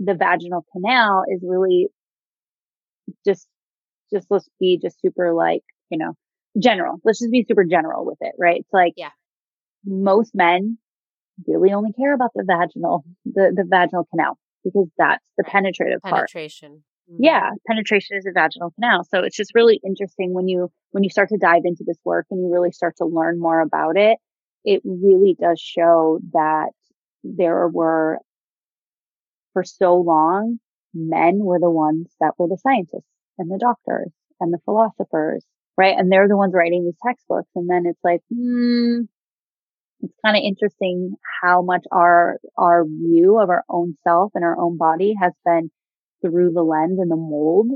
[0.00, 1.88] the vaginal canal is really
[3.26, 3.46] just,
[4.12, 6.14] just let's be just super like, you know,
[6.60, 6.98] general.
[7.04, 8.60] Let's just be super general with it, right?
[8.60, 9.10] It's like, yeah,
[9.84, 10.78] most men
[11.46, 16.10] really only care about the vaginal, the, the vaginal canal because that's the penetrative penetration.
[16.10, 16.30] part.
[16.32, 16.84] Penetration.
[17.08, 19.04] Yeah, penetration is a vaginal canal.
[19.04, 22.26] So it's just really interesting when you when you start to dive into this work
[22.30, 24.18] and you really start to learn more about it.
[24.64, 26.70] It really does show that
[27.24, 28.18] there were
[29.52, 30.58] for so long
[30.94, 34.10] men were the ones that were the scientists and the doctors
[34.40, 35.44] and the philosophers,
[35.76, 35.96] right?
[35.96, 37.48] And they're the ones writing these textbooks.
[37.54, 39.02] And then it's like, hmm,
[40.00, 44.58] it's kind of interesting how much our our view of our own self and our
[44.58, 45.70] own body has been
[46.22, 47.72] through the lens and the mold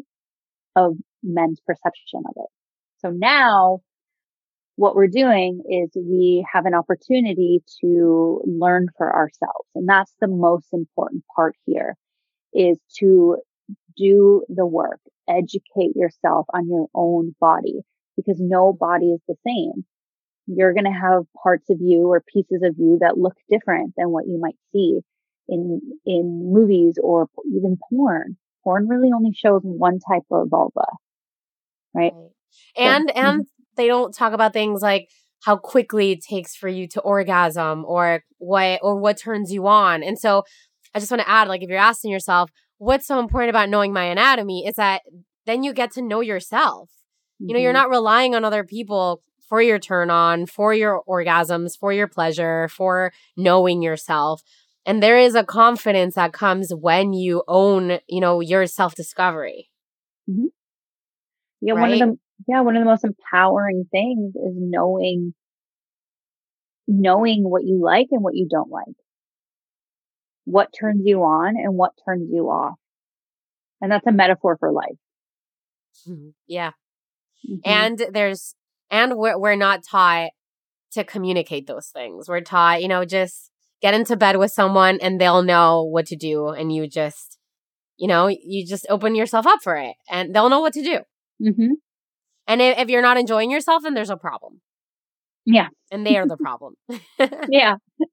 [0.75, 2.51] of men's perception of it.
[2.99, 3.81] So now
[4.77, 9.69] what we're doing is we have an opportunity to learn for ourselves.
[9.75, 11.97] And that's the most important part here
[12.53, 13.39] is to
[13.97, 17.81] do the work, educate yourself on your own body
[18.17, 19.85] because no body is the same.
[20.47, 24.11] You're going to have parts of you or pieces of you that look different than
[24.11, 25.01] what you might see
[25.49, 28.37] in, in movies or even porn.
[28.65, 30.87] Porn really only shows one type of vulva,
[31.95, 32.13] right?
[32.13, 32.31] right.
[32.77, 35.09] And, so, and they don't talk about things like
[35.45, 40.03] how quickly it takes for you to orgasm or what, or what turns you on.
[40.03, 40.43] And so
[40.95, 43.93] I just want to add, like, if you're asking yourself, what's so important about knowing
[43.93, 45.03] my anatomy is that
[45.45, 46.91] then you get to know yourself.
[46.91, 47.49] Mm-hmm.
[47.49, 47.83] You know, you're mm-hmm.
[47.83, 52.69] not relying on other people for your turn on, for your orgasms, for your pleasure,
[52.69, 54.43] for knowing yourself.
[54.87, 59.69] And there is a confidence that comes when you own, you know, your self discovery.
[60.31, 60.47] Mm-hmm.
[61.61, 61.81] Yeah, right?
[61.81, 65.35] one of the yeah, one of the most empowering things is knowing
[66.87, 68.95] knowing what you like and what you don't like.
[70.45, 72.77] What turns you on and what turns you off.
[73.81, 74.97] And that's a metaphor for life.
[76.09, 76.29] Mm-hmm.
[76.47, 76.71] Yeah.
[77.49, 77.69] Mm-hmm.
[77.69, 78.55] And there's
[78.89, 80.31] and we're we're not taught
[80.93, 82.29] to communicate those things.
[82.29, 83.51] We're taught, you know, just
[83.83, 87.39] get into bed with someone and they'll know what to do and you just
[87.97, 90.99] you know you just open yourself up for it and they'll know what to do
[91.43, 91.73] mm-hmm.
[92.47, 94.61] and if, if, you're not enjoying yourself then there's a problem
[95.47, 95.69] Yeah.
[95.91, 96.75] And they are the problem.
[97.49, 97.77] yeah.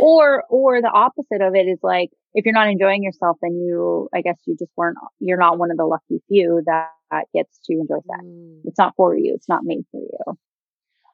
[0.00, 4.08] Or or the opposite of it is like if you're not enjoying yourself, then you
[4.12, 7.56] I guess you just weren't you're not one of the lucky few that, that gets
[7.66, 8.20] to enjoy sex.
[8.24, 8.62] Mm.
[8.64, 9.32] It's not for you.
[9.36, 10.36] It's not made for you.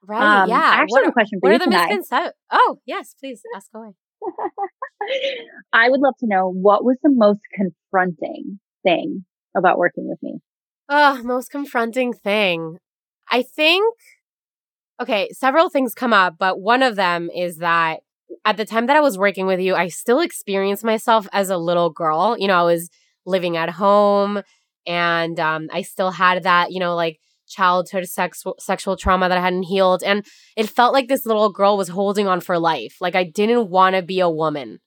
[0.07, 0.43] Right.
[0.43, 0.57] Um, yeah.
[0.57, 1.59] I actually what, have a question for what you.
[1.59, 2.33] What are the misconceptions?
[2.51, 3.91] Oh, yes, please ask away.
[5.73, 9.25] I would love to know what was the most confronting thing
[9.57, 10.41] about working with me?
[10.89, 12.79] Oh, most confronting thing.
[13.31, 13.95] I think,
[15.01, 18.01] okay, several things come up, but one of them is that
[18.45, 21.57] at the time that I was working with you, I still experienced myself as a
[21.57, 22.37] little girl.
[22.39, 22.89] You know, I was
[23.25, 24.43] living at home
[24.87, 27.19] and um, I still had that, you know, like
[27.49, 30.03] childhood sexual sexual trauma that I hadn't healed.
[30.03, 30.25] And
[30.57, 32.97] it felt like this little girl was holding on for life.
[33.01, 34.81] Like I didn't want to be a woman.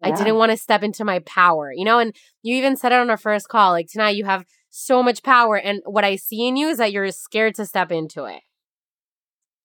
[0.00, 0.08] Yeah.
[0.08, 1.98] I didn't want to step into my power, you know?
[1.98, 5.22] And you even said it on our first call, like Tanai you have so much
[5.22, 5.56] power.
[5.56, 8.40] And what I see in you is that you're scared to step into it.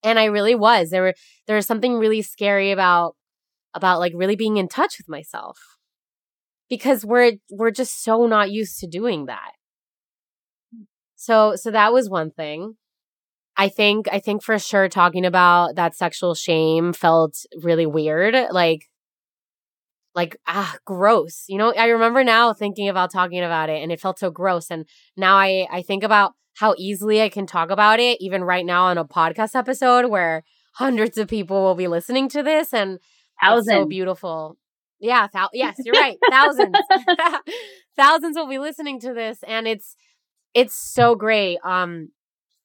[0.03, 0.89] And I really was.
[0.89, 1.13] There were
[1.47, 3.15] there was something really scary about
[3.73, 5.59] about like really being in touch with myself.
[6.69, 9.51] Because we're we're just so not used to doing that.
[11.23, 12.75] So so that was one thing.
[13.55, 18.35] I think I think for sure talking about that sexual shame felt really weird.
[18.51, 18.89] Like
[20.15, 23.99] like ah gross you know i remember now thinking about talking about it and it
[23.99, 24.85] felt so gross and
[25.17, 28.83] now i i think about how easily i can talk about it even right now
[28.85, 30.43] on a podcast episode where
[30.75, 32.99] hundreds of people will be listening to this and
[33.41, 34.55] thousands so beautiful
[34.99, 36.75] yeah thou- yes you're right thousands
[37.97, 39.95] thousands will be listening to this and it's
[40.53, 42.09] it's so great um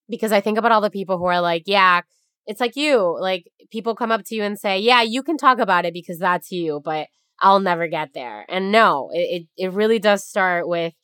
[0.09, 2.01] because i think about all the people who are like yeah
[2.47, 5.59] it's like you like people come up to you and say yeah you can talk
[5.59, 7.09] about it because that's you but
[7.41, 8.45] I'll never get there.
[8.49, 10.95] And no, it, it, it really does start with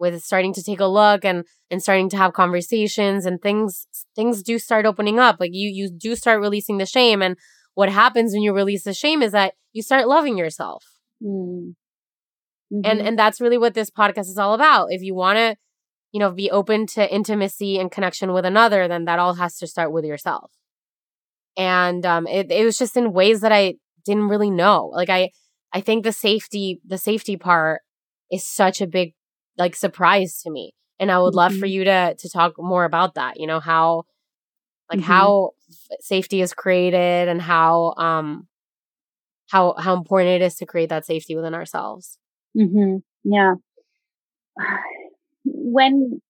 [0.00, 4.42] with starting to take a look and and starting to have conversations and things things
[4.42, 5.36] do start opening up.
[5.40, 7.36] Like you you do start releasing the shame and
[7.74, 10.84] what happens when you release the shame is that you start loving yourself.
[11.22, 11.74] Mm.
[12.72, 12.80] Mm-hmm.
[12.84, 14.88] And and that's really what this podcast is all about.
[14.90, 15.56] If you want to,
[16.12, 19.66] you know, be open to intimacy and connection with another, then that all has to
[19.66, 20.52] start with yourself.
[21.56, 24.90] And um it it was just in ways that I didn't really know.
[24.94, 25.30] Like I
[25.72, 27.82] I think the safety, the safety part
[28.30, 29.14] is such a big
[29.56, 30.72] like surprise to me.
[30.98, 31.36] And I would mm-hmm.
[31.36, 31.72] love for mm-hmm.
[31.72, 34.04] you to to talk more about that, you know, how
[34.90, 35.08] like mm-hmm.
[35.08, 35.50] how
[36.00, 38.48] safety is created and how um
[39.48, 42.18] how how important it is to create that safety within ourselves.
[42.54, 43.54] hmm Yeah.
[45.52, 46.20] When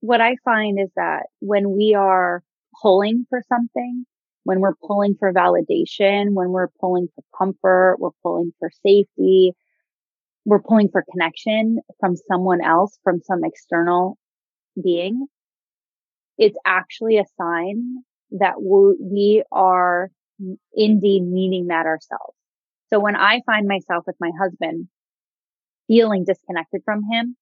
[0.00, 2.42] what I find is that when we are
[2.82, 4.04] pulling for something,
[4.44, 9.52] when we're pulling for validation, when we're pulling for comfort, we're pulling for safety,
[10.44, 14.18] we're pulling for connection from someone else, from some external
[14.82, 15.26] being,
[16.38, 20.10] it's actually a sign that we are
[20.72, 22.34] indeed needing that ourselves.
[22.88, 24.88] So when I find myself with my husband
[25.86, 27.36] feeling disconnected from him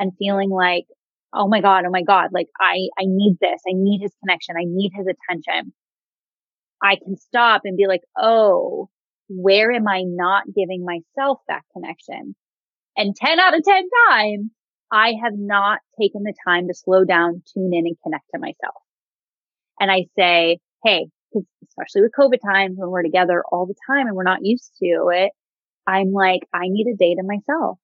[0.00, 0.86] and feeling like,
[1.32, 3.60] oh my God, oh my God, like I, I need this.
[3.68, 4.56] I need his connection.
[4.56, 5.72] I need his attention.
[6.82, 8.88] I can stop and be like, oh,
[9.28, 12.34] where am I not giving myself that connection?
[12.96, 14.50] And 10 out of 10 times,
[14.90, 18.82] I have not taken the time to slow down, tune in and connect to myself.
[19.78, 21.08] And I say, Hey,
[21.68, 25.10] especially with COVID times when we're together all the time and we're not used to
[25.12, 25.32] it,
[25.86, 27.78] I'm like, I need a day to myself.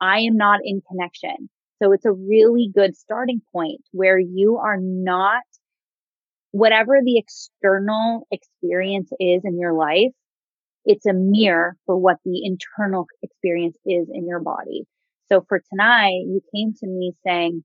[0.00, 1.48] I am not in connection.
[1.82, 5.42] So it's a really good starting point where you are not
[6.50, 10.12] whatever the external experience is in your life,
[10.84, 14.86] it's a mirror for what the internal experience is in your body.
[15.28, 17.62] So for Tanai, you came to me saying,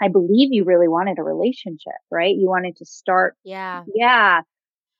[0.00, 2.34] I believe you really wanted a relationship, right?
[2.34, 3.36] You wanted to start.
[3.44, 3.84] Yeah.
[3.94, 4.42] Yeah.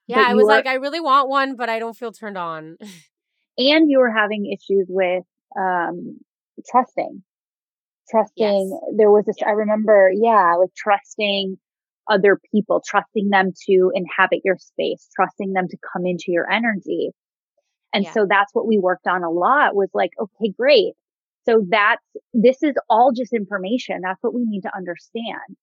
[0.07, 0.25] Yeah.
[0.27, 2.79] I was like, I really want one, but I don't feel turned on.
[3.59, 5.25] and you were having issues with,
[5.59, 6.19] um,
[6.71, 7.23] trusting,
[8.11, 8.71] trusting.
[8.71, 8.97] Yes.
[8.97, 11.57] There was this, I remember, yeah, like trusting
[12.11, 17.11] other people, trusting them to inhabit your space, trusting them to come into your energy.
[17.93, 18.13] And yeah.
[18.13, 20.95] so that's what we worked on a lot was like, okay, great.
[21.47, 22.03] So that's,
[22.33, 24.01] this is all just information.
[24.03, 25.57] That's what we need to understand.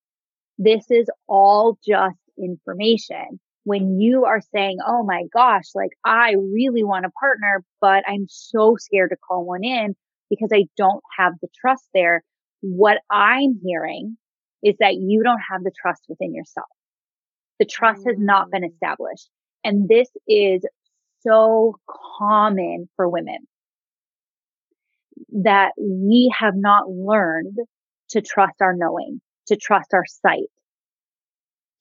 [0.57, 3.39] This is all just information.
[3.63, 8.25] When you are saying, Oh my gosh, like I really want a partner, but I'm
[8.27, 9.95] so scared to call one in
[10.31, 12.23] because I don't have the trust there.
[12.61, 14.17] What I'm hearing
[14.63, 16.69] is that you don't have the trust within yourself.
[17.59, 18.71] The trust has not been mm.
[18.71, 19.29] established.
[19.63, 20.65] And this is
[21.21, 21.75] so
[22.17, 23.47] common for women
[25.43, 27.57] that we have not learned
[28.09, 30.49] to trust our knowing, to trust our sight.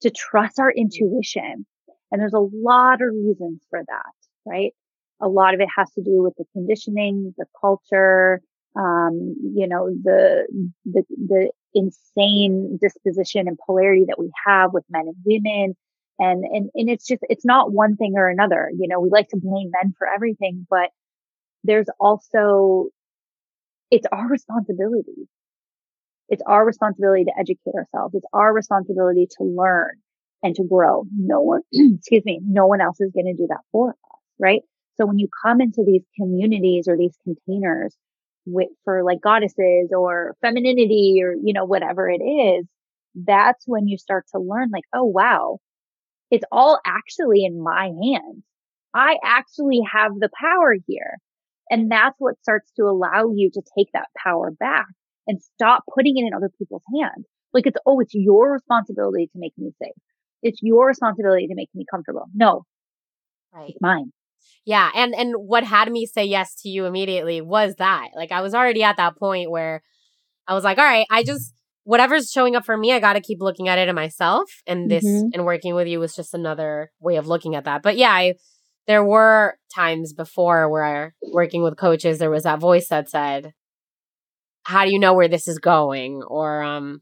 [0.01, 1.65] to trust our intuition.
[2.11, 4.13] And there's a lot of reasons for that,
[4.45, 4.73] right?
[5.21, 8.41] A lot of it has to do with the conditioning, the culture,
[8.75, 10.47] um, you know, the,
[10.85, 15.75] the, the insane disposition and polarity that we have with men and women.
[16.19, 18.71] And, and, and it's just, it's not one thing or another.
[18.77, 20.89] You know, we like to blame men for everything, but
[21.63, 22.87] there's also,
[23.89, 25.27] it's our responsibility.
[26.29, 28.15] It's our responsibility to educate ourselves.
[28.15, 29.97] It's our responsibility to learn
[30.43, 31.05] and to grow.
[31.15, 34.61] No one, excuse me, no one else is going to do that for us, right?
[34.95, 37.95] So when you come into these communities or these containers
[38.45, 42.65] with, for like goddesses or femininity or, you know, whatever it is,
[43.15, 45.59] that's when you start to learn like, oh, wow,
[46.29, 48.43] it's all actually in my hands.
[48.93, 51.17] I actually have the power here.
[51.69, 54.87] And that's what starts to allow you to take that power back
[55.27, 57.25] and stop putting it in other people's hands.
[57.53, 59.93] Like it's, oh, it's your responsibility to make me safe.
[60.41, 62.25] It's your responsibility to make me comfortable.
[62.33, 62.65] No,
[63.53, 63.69] right.
[63.69, 64.11] it's mine.
[64.65, 68.09] Yeah, and and what had me say yes to you immediately was that.
[68.15, 69.81] Like I was already at that point where
[70.47, 73.21] I was like, all right, I just whatever's showing up for me, I got to
[73.21, 75.29] keep looking at it in myself and this mm-hmm.
[75.33, 77.81] and working with you was just another way of looking at that.
[77.81, 78.35] But yeah, I
[78.87, 83.53] there were times before where working with coaches there was that voice that said,
[84.63, 87.01] how do you know where this is going or um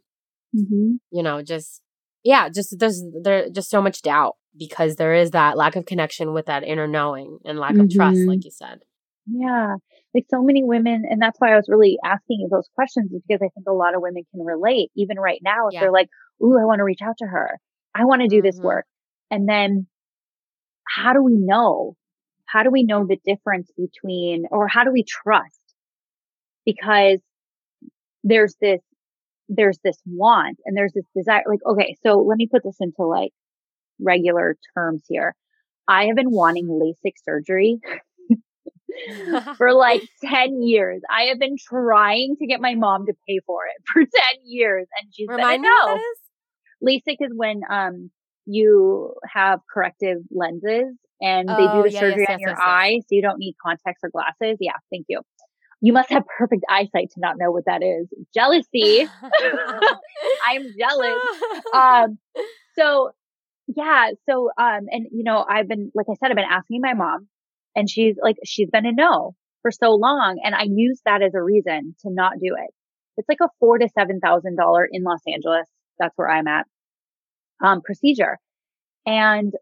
[0.55, 0.93] mm-hmm.
[1.11, 1.81] you know, just
[2.23, 6.33] yeah, just there's there just so much doubt because there is that lack of connection
[6.33, 7.81] with that inner knowing and lack mm-hmm.
[7.81, 8.79] of trust, like you said.
[9.27, 9.75] Yeah.
[10.13, 13.21] Like so many women, and that's why I was really asking you those questions is
[13.27, 15.81] because I think a lot of women can relate, even right now, if yeah.
[15.81, 16.09] they're like,
[16.43, 17.59] Ooh, I want to reach out to her.
[17.93, 18.45] I want to do mm-hmm.
[18.45, 18.85] this work.
[19.29, 19.87] And then
[20.87, 21.95] how do we know?
[22.45, 25.59] How do we know the difference between, or how do we trust?
[26.65, 27.19] Because
[28.23, 28.81] there's this
[29.49, 31.43] there's this want and there's this desire.
[31.47, 33.31] Like, okay, so let me put this into like
[34.01, 35.35] regular terms here.
[35.87, 37.79] I have been wanting LASIK surgery
[39.57, 41.01] for like 10 years.
[41.09, 44.09] I have been trying to get my mom to pay for it for 10
[44.45, 45.99] years and she's Remind said no.
[46.87, 48.11] LASIK is when um
[48.45, 52.41] you have corrective lenses and oh, they do oh, the yeah, surgery yes, on yes,
[52.41, 54.57] your yes, eye so you don't need contacts or glasses.
[54.59, 55.21] Yeah, thank you
[55.81, 58.07] you must have perfect eyesight to not know what that is.
[58.33, 59.07] Jealousy.
[60.47, 61.23] I'm jealous.
[61.73, 62.17] Um,
[62.77, 63.11] so
[63.75, 64.11] yeah.
[64.29, 67.27] So, um, and you know, I've been, like I said, I've been asking my mom
[67.75, 70.39] and she's like, she's been a no for so long.
[70.43, 72.73] And I use that as a reason to not do it.
[73.17, 75.67] It's like a four to seven thousand dollar in Los Angeles.
[75.99, 76.65] That's where I'm at.
[77.63, 78.37] Um, procedure.
[79.05, 79.53] And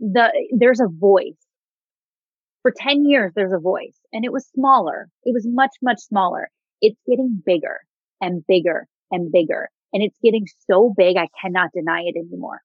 [0.00, 1.36] the, there's a voice
[2.62, 5.08] for 10 years, there's a voice and it was smaller.
[5.22, 6.48] It was much, much smaller.
[6.80, 7.78] It's getting bigger
[8.20, 9.68] and bigger and bigger.
[9.92, 12.60] And it's getting so big, I cannot deny it anymore.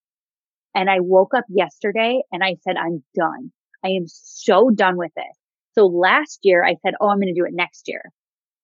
[0.73, 3.51] And I woke up yesterday and I said, I'm done.
[3.83, 5.37] I am so done with this.
[5.73, 8.03] So last year I said, Oh, I'm going to do it next year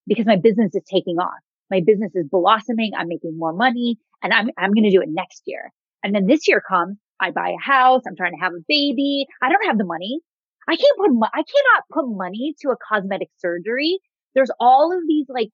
[0.05, 1.39] because my business is taking off.
[1.69, 2.91] My business is blossoming.
[2.97, 5.71] I'm making more money and I'm, I'm going to do it next year.
[6.03, 8.03] And then this year comes, I buy a house.
[8.07, 9.25] I'm trying to have a baby.
[9.41, 10.19] I don't have the money.
[10.67, 13.99] I can't put, I cannot put money to a cosmetic surgery.
[14.35, 15.49] There's all of these like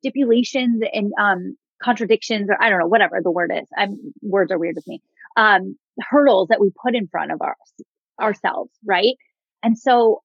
[0.00, 3.68] stipulations and, um, contradictions or I don't know, whatever the word is.
[3.76, 5.02] I'm, words are weird with me.
[5.36, 7.56] Um, hurdles that we put in front of our,
[8.20, 9.14] ourselves, right?
[9.62, 10.22] And so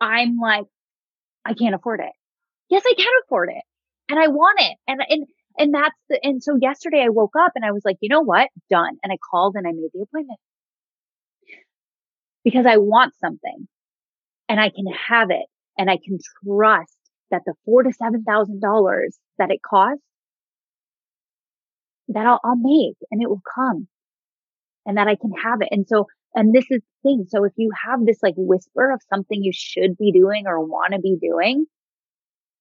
[0.00, 0.64] I'm like,
[1.44, 2.12] I can't afford it.
[2.68, 3.62] Yes, I can afford it.
[4.08, 4.76] And I want it.
[4.86, 5.26] And, and,
[5.58, 8.22] and that's the, and so yesterday I woke up and I was like, you know
[8.22, 8.48] what?
[8.70, 8.96] Done.
[9.02, 10.38] And I called and I made the appointment
[12.44, 13.66] because I want something
[14.48, 15.46] and I can have it
[15.76, 16.96] and I can trust
[17.30, 20.02] that the four to seven thousand dollars that it costs
[22.08, 23.88] that I'll, I'll make and it will come
[24.86, 25.68] and that I can have it.
[25.70, 27.26] And so, and this is the thing.
[27.28, 30.94] So if you have this like whisper of something you should be doing or want
[30.94, 31.66] to be doing,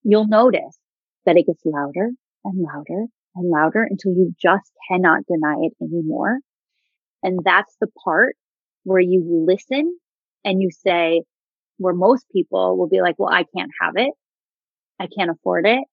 [0.03, 0.77] you'll notice
[1.25, 2.09] that it gets louder
[2.43, 3.05] and louder
[3.35, 6.39] and louder until you just cannot deny it anymore.
[7.23, 8.35] And that's the part
[8.83, 9.97] where you listen
[10.43, 11.23] and you say,
[11.77, 14.13] where most people will be like, well, I can't have it.
[14.99, 15.83] I can't afford it.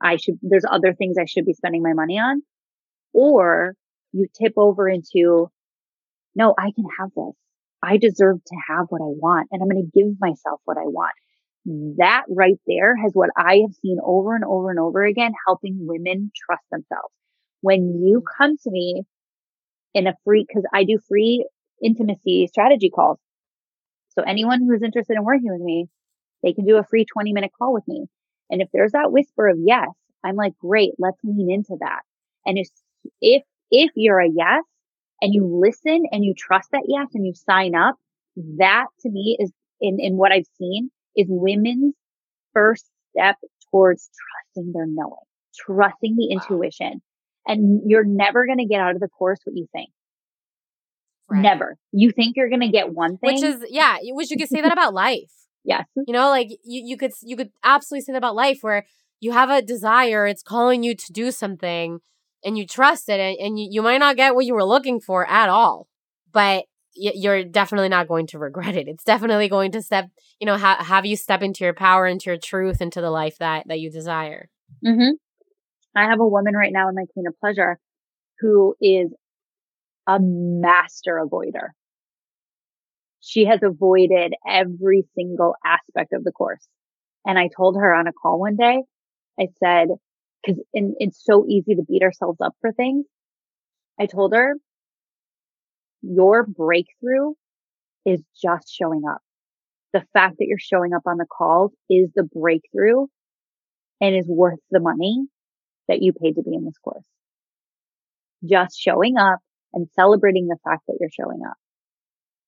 [0.00, 2.42] I should, there's other things I should be spending my money on.
[3.12, 3.74] Or
[4.12, 5.50] you tip over into,
[6.34, 7.34] no, I can have this.
[7.82, 10.84] I deserve to have what I want and I'm going to give myself what I
[10.84, 11.12] want.
[11.98, 15.78] That right there has what I have seen over and over and over again, helping
[15.80, 17.12] women trust themselves.
[17.60, 18.24] When you mm.
[18.36, 19.02] come to me
[19.94, 21.46] in a free, cause I do free
[21.82, 23.18] intimacy strategy calls
[24.14, 25.86] so anyone who is interested in working with me,
[26.42, 28.06] they can do a free 20 minute call with me.
[28.50, 29.88] And if there's that whisper of yes,
[30.24, 32.00] I'm like, great, let's lean into that.
[32.44, 32.68] And if,
[33.20, 33.42] if,
[33.72, 34.62] if you're a yes
[35.20, 37.96] and you listen and you trust that yes and you sign up,
[38.58, 39.50] that to me is
[39.80, 41.94] in, in what I've seen is women's
[42.52, 43.36] first step
[43.70, 44.08] towards
[44.54, 45.16] trusting their knowing,
[45.58, 47.02] trusting the intuition.
[47.46, 49.90] And you're never going to get out of the course what you think.
[51.28, 51.40] Right.
[51.40, 51.76] Never.
[51.90, 53.34] You think you're going to get one thing.
[53.34, 55.32] Which is, yeah, which you could say that about life.
[55.64, 55.86] Yes.
[55.96, 58.86] You know, like you, you could, you could absolutely say that about life where
[59.18, 62.00] you have a desire, it's calling you to do something
[62.44, 65.00] and you trust it and, and you, you might not get what you were looking
[65.00, 65.88] for at all,
[66.32, 66.64] but
[66.94, 68.86] you're definitely not going to regret it.
[68.86, 72.28] It's definitely going to step, you know, ha- have you step into your power, into
[72.28, 74.50] your truth, into the life that, that you desire.
[74.84, 75.12] Mm-hmm.
[75.96, 77.78] I have a woman right now in my Queen of Pleasure
[78.40, 79.10] who is
[80.06, 81.68] a master avoider.
[83.20, 86.66] She has avoided every single aspect of the course.
[87.24, 88.82] And I told her on a call one day,
[89.38, 89.88] I said,
[90.44, 93.06] cause it's so easy to beat ourselves up for things.
[94.00, 94.54] I told her,
[96.02, 97.34] your breakthrough
[98.04, 99.20] is just showing up.
[99.92, 103.06] The fact that you're showing up on the calls is the breakthrough
[104.00, 105.26] and is worth the money
[105.88, 107.04] that you paid to be in this course.
[108.44, 109.38] Just showing up
[109.72, 111.56] and celebrating the fact that you're showing up.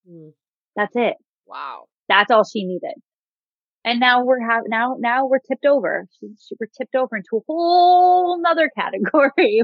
[0.09, 0.33] Mm.
[0.75, 1.15] That's it.
[1.45, 1.85] Wow.
[2.09, 2.95] That's all she needed.
[3.85, 6.07] And now we're have now now we're tipped over.
[6.59, 9.61] We're tipped over into a whole nother category.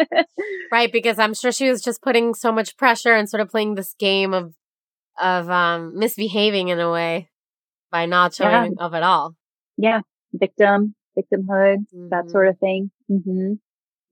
[0.72, 3.74] right, because I'm sure she was just putting so much pressure and sort of playing
[3.74, 4.54] this game of
[5.18, 7.30] of um misbehaving in a way
[7.90, 8.84] by not showing yeah.
[8.84, 9.34] up at all.
[9.78, 10.00] Yeah,
[10.34, 12.10] victim, victimhood, mm-hmm.
[12.10, 12.90] that sort of thing.
[13.10, 13.54] Mm-hmm.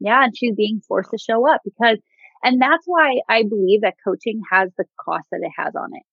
[0.01, 1.99] Yeah, and she's being forced to show up because
[2.43, 6.05] and that's why I believe that coaching has the cost that it has on it.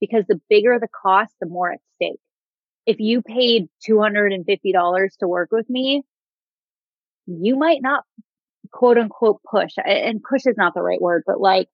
[0.00, 2.20] Because the bigger the cost, the more at stake.
[2.86, 6.02] If you paid $250 to work with me,
[7.26, 8.04] you might not
[8.72, 11.68] quote unquote push and push is not the right word, but like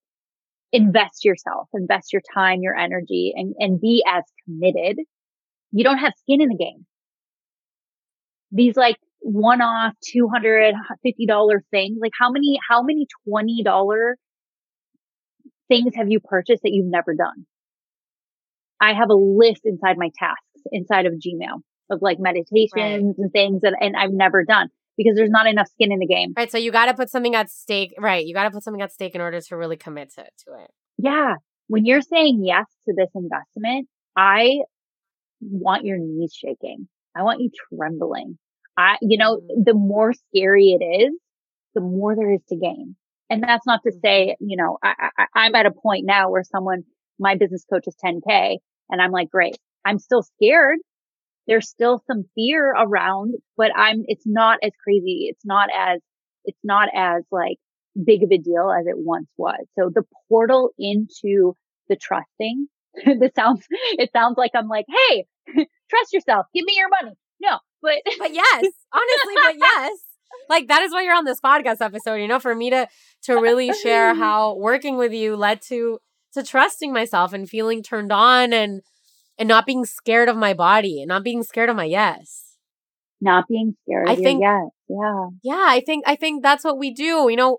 [0.73, 4.99] invest yourself, invest your time, your energy and, and be as committed.
[5.73, 6.87] You don't have skin in the game.
[8.51, 11.99] These like one off $250 things.
[12.01, 14.15] Like how many, how many $20
[15.69, 17.47] things have you purchased that you've never done?
[18.81, 21.61] I have a list inside my tasks inside of Gmail
[21.91, 23.01] of like meditations right.
[23.01, 26.35] and things that, and I've never done because there's not enough skin in the game.
[26.37, 26.51] Right.
[26.51, 27.95] So you got to put something at stake.
[27.99, 28.27] Right.
[28.27, 30.71] You got to put something at stake in order to really commit to, to it.
[30.99, 31.35] Yeah.
[31.69, 34.59] When you're saying yes to this investment, I
[35.41, 36.89] want your knees shaking.
[37.17, 38.39] I want you trembling.
[38.77, 39.63] I, you know, mm-hmm.
[39.65, 41.13] the more scary it is,
[41.75, 42.97] the more there is to gain.
[43.31, 44.49] And that's not to say, mm-hmm.
[44.49, 46.83] you know, I, I, I'm at a point now where someone,
[47.19, 48.59] my business coach is 10K
[48.91, 49.59] and I'm like, great.
[49.85, 50.79] I'm still scared.
[51.47, 55.29] There's still some fear around, but I'm, it's not as crazy.
[55.31, 56.01] It's not as,
[56.45, 57.57] it's not as like
[58.05, 59.65] big of a deal as it once was.
[59.79, 61.55] So the portal into
[61.89, 62.69] the trusting,
[63.19, 65.25] this sounds, it sounds like I'm like, Hey,
[65.91, 66.47] trust yourself.
[66.55, 67.17] Give me your money.
[67.41, 69.99] No, but but yes, honestly, but yes.
[70.49, 72.89] Like that is why you're on this podcast episode, you know, for me to
[73.25, 75.99] to really share how working with you led to
[76.35, 78.83] to trusting myself and feeling turned on and
[79.39, 82.57] and not being scared of my body and not being scared of my yes.
[83.21, 84.69] Not being scared I think, yes.
[84.89, 85.27] Yeah.
[85.43, 87.29] Yeah, I think I think that's what we do.
[87.29, 87.59] You know,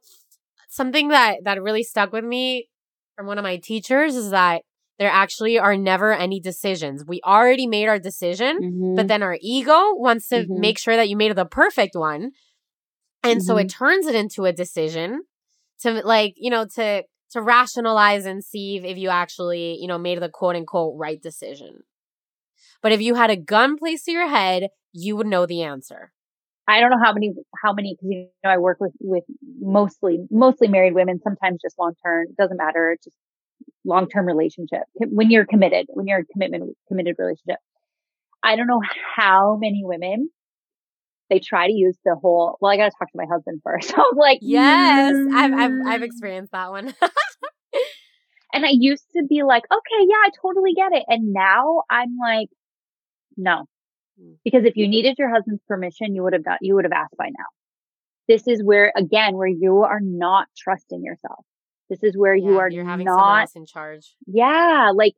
[0.69, 2.69] something that that really stuck with me
[3.15, 4.61] from one of my teachers is that
[4.99, 7.05] there actually are never any decisions.
[7.05, 8.95] We already made our decision, mm-hmm.
[8.95, 10.59] but then our ego wants to mm-hmm.
[10.59, 12.31] make sure that you made the perfect one.
[13.23, 13.45] And mm-hmm.
[13.45, 13.85] so it mm-hmm.
[13.85, 15.23] turns it into a decision
[15.81, 20.21] to like, you know, to to rationalize and see if you actually, you know, made
[20.21, 21.83] the quote unquote right decision.
[22.81, 26.11] But if you had a gun placed to your head, you would know the answer.
[26.67, 29.23] I don't know how many, how many, cause you know, I work with, with
[29.59, 33.15] mostly, mostly married women, sometimes just long term, doesn't matter, just
[33.85, 37.57] long-term relationship, when you're committed, when you're a commitment, committed relationship.
[38.43, 38.81] I don't know
[39.17, 40.29] how many women
[41.29, 43.93] they try to use the whole, well, I got to talk to my husband first.
[43.97, 45.33] I'm like, yes, mm.
[45.33, 46.03] I've, I've, I've mm.
[46.03, 46.93] experienced that one.
[48.53, 51.03] and I used to be like, okay, yeah, I totally get it.
[51.07, 52.49] And now I'm like,
[53.37, 53.65] no,
[54.19, 54.33] hmm.
[54.43, 57.15] because if you needed your husband's permission, you would have got, you would have asked
[57.17, 57.45] by now.
[58.27, 61.45] This is where, again, where you are not trusting yourself.
[61.89, 64.15] This is where yeah, you are you're having not, someone else in charge.
[64.27, 65.15] Yeah, like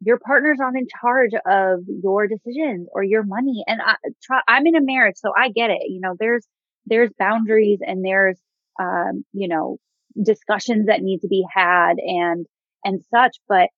[0.00, 3.64] your partner's not in charge of your decisions or your money.
[3.66, 5.82] And I try, I'm in a marriage, so I get it.
[5.88, 6.46] You know, there's
[6.86, 8.38] there's boundaries and there's
[8.78, 9.78] um, you know,
[10.22, 12.46] discussions that need to be had and
[12.84, 13.68] and such, but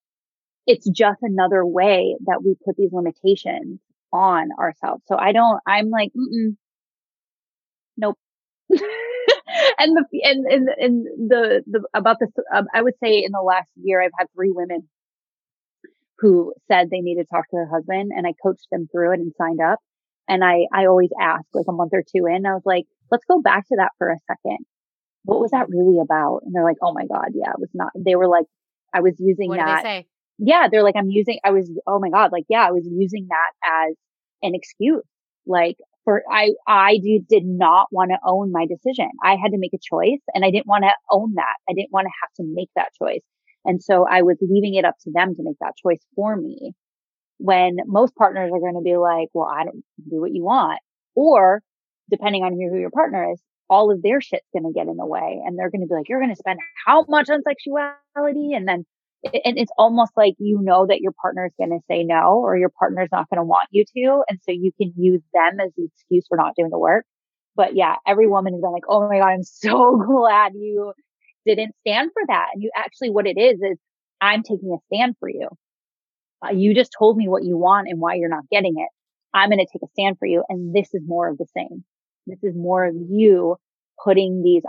[0.66, 3.80] it's just another way that we put these limitations
[4.12, 5.02] on ourselves.
[5.06, 6.10] So I don't, I'm like,
[7.96, 8.18] nope.
[8.70, 8.78] and
[9.96, 13.70] the and and, and the the about the um, I would say in the last
[13.82, 14.88] year I've had three women
[16.18, 19.20] who said they needed to talk to their husband, and I coached them through it
[19.20, 19.78] and signed up.
[20.28, 23.24] And I I always ask like a month or two in, I was like, let's
[23.24, 24.58] go back to that for a second.
[25.24, 26.40] What was that really about?
[26.44, 27.92] And they're like, oh my god, yeah, it was not.
[27.94, 28.46] They were like,
[28.94, 29.82] I was using what that.
[30.38, 31.38] Yeah, they're like, I'm using.
[31.44, 33.96] I was, oh my god, like yeah, I was using that as
[34.42, 35.02] an excuse.
[35.46, 39.10] Like for I I do, did not want to own my decision.
[39.22, 41.56] I had to make a choice and I didn't want to own that.
[41.68, 43.20] I didn't want to have to make that choice.
[43.64, 46.72] And so I was leaving it up to them to make that choice for me.
[47.38, 50.80] When most partners are going to be like, well, I don't do what you want.
[51.14, 51.62] Or
[52.10, 53.40] depending on who your partner is,
[53.70, 55.94] all of their shit's going to get in the way and they're going to be
[55.94, 58.54] like, you're going to spend how much on sexuality?
[58.54, 58.84] And then
[59.24, 62.56] and it's almost like you know that your partner is going to say no or
[62.56, 64.22] your partner's not going to want you to.
[64.28, 67.04] And so you can use them as the excuse for not doing the work.
[67.56, 70.92] But yeah, every woman has been like, Oh my God, I'm so glad you
[71.46, 72.48] didn't stand for that.
[72.52, 73.78] And you actually, what it is, is
[74.20, 75.48] I'm taking a stand for you.
[76.44, 78.88] Uh, you just told me what you want and why you're not getting it.
[79.34, 80.44] I'm going to take a stand for you.
[80.48, 81.84] And this is more of the same.
[82.26, 83.56] This is more of you
[84.02, 84.62] putting these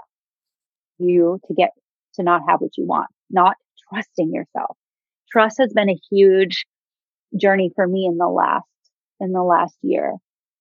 [0.98, 1.70] you to get
[2.16, 3.56] to not have what you want, not
[3.90, 4.78] trusting yourself.
[5.32, 6.66] Trust has been a huge
[7.40, 8.66] journey for me in the last,
[9.20, 10.16] in the last year.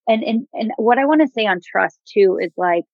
[0.07, 2.85] And, and, and what I want to say on trust too is like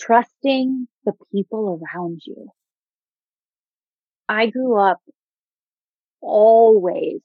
[0.00, 2.48] trusting the people around you.
[4.28, 4.98] I grew up
[6.20, 7.20] always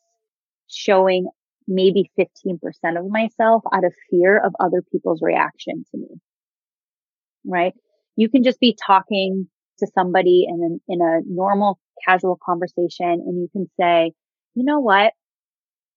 [0.67, 1.29] showing
[1.67, 2.57] maybe 15%
[2.97, 6.07] of myself out of fear of other people's reaction to me.
[7.45, 7.73] Right?
[8.15, 9.47] You can just be talking
[9.79, 14.13] to somebody in a, in a normal casual conversation and you can say,
[14.53, 15.13] you know what?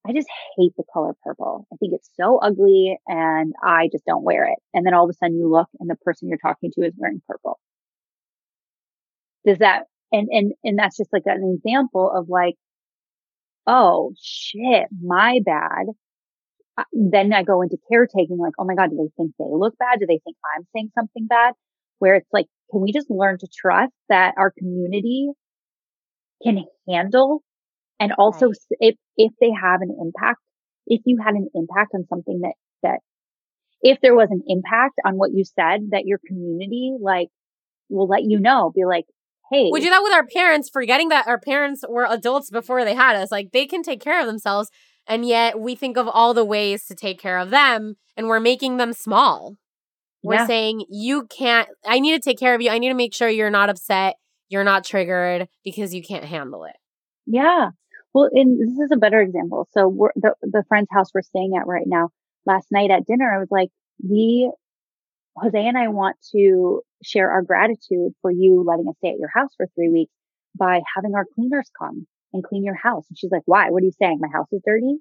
[0.08, 1.66] I just hate the color purple.
[1.72, 4.58] I think it's so ugly and I just don't wear it.
[4.72, 6.94] And then all of a sudden you look and the person you're talking to is
[6.96, 7.58] wearing purple.
[9.46, 12.54] Does that, and, and, and that's just like an example of like,
[13.66, 15.86] oh shit, my bad.
[16.92, 19.98] Then I go into caretaking, like, oh my God, do they think they look bad?
[19.98, 21.54] Do they think I'm saying something bad?
[21.98, 25.28] Where it's like, can we just learn to trust that our community
[26.42, 27.42] can handle
[28.00, 28.56] and also right.
[28.80, 30.40] if, if they have an impact,
[30.86, 33.00] if you had an impact on something that, that
[33.82, 37.28] if there was an impact on what you said that your community like
[37.88, 39.04] will let you know, be like,
[39.50, 42.94] Hey, we do that with our parents, forgetting that our parents were adults before they
[42.94, 43.32] had us.
[43.32, 44.68] Like they can take care of themselves.
[45.06, 48.40] And yet we think of all the ways to take care of them and we're
[48.40, 49.56] making them small.
[50.22, 50.46] We're yeah.
[50.46, 52.70] saying, you can't, I need to take care of you.
[52.70, 54.16] I need to make sure you're not upset,
[54.50, 56.76] you're not triggered because you can't handle it.
[57.26, 57.70] Yeah.
[58.14, 59.68] Well, and this is a better example.
[59.72, 62.10] So we're, the, the friend's house we're staying at right now,
[62.46, 63.68] last night at dinner, I was like,
[64.02, 64.50] we,
[65.36, 69.30] Jose and I want to share our gratitude for you letting us stay at your
[69.32, 70.12] house for three weeks
[70.58, 73.04] by having our cleaners come and clean your house.
[73.08, 73.70] And she's like, why?
[73.70, 74.18] What are you saying?
[74.20, 74.96] My house is dirty?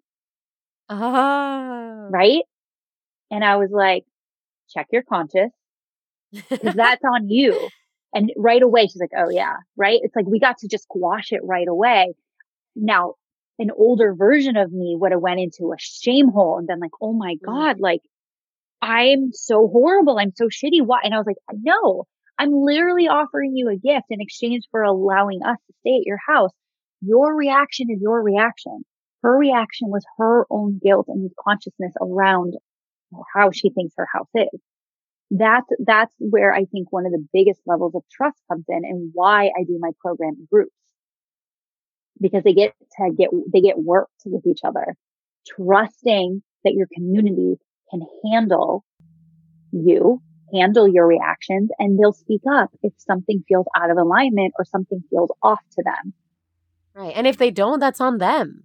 [0.90, 2.08] Oh.
[2.12, 2.44] Right?
[3.32, 4.06] And I was like,
[4.70, 5.54] check your conscience
[6.32, 7.70] because that's on you.
[8.14, 10.00] And right away, she's like, Oh yeah, right.
[10.02, 12.14] It's like we got to just squash it right away.
[12.80, 13.16] Now,
[13.60, 16.92] an older version of me would have went into a shame hole and been like,
[17.02, 17.46] Oh my mm.
[17.46, 18.02] God, like
[18.82, 20.20] I'm so horrible.
[20.20, 20.86] I'm so shitty.
[20.86, 21.00] Why?
[21.04, 22.06] And I was like, no,
[22.38, 26.20] I'm literally offering you a gift in exchange for allowing us to stay at your
[26.28, 26.52] house.
[27.02, 28.84] Your reaction is your reaction.
[29.24, 32.54] Her reaction was her own guilt and consciousness around
[33.34, 34.60] how she thinks her house is.
[35.32, 39.12] That's, that's where I think one of the biggest levels of trust comes in and
[39.14, 40.72] why I do my program in groups.
[42.20, 44.96] Because they get to get, they get worked with each other,
[45.48, 47.56] trusting that your community
[47.92, 48.84] can handle
[49.72, 50.22] you,
[50.54, 55.04] handle your reactions, and they'll speak up if something feels out of alignment or something
[55.10, 56.14] feels off to them.
[56.96, 57.14] Right.
[57.16, 58.64] And if they don't, that's on them.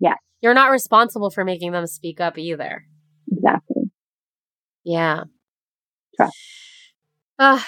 [0.00, 0.18] Yes.
[0.40, 2.84] You're not responsible for making them speak up either.
[3.30, 3.90] Exactly.
[4.84, 5.24] Yeah.
[6.16, 6.36] Trust.
[7.38, 7.66] Ah,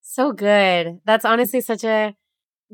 [0.00, 1.00] so good.
[1.04, 2.14] That's honestly such a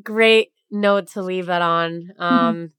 [0.02, 2.10] great note to leave that on.
[2.18, 2.70] Um.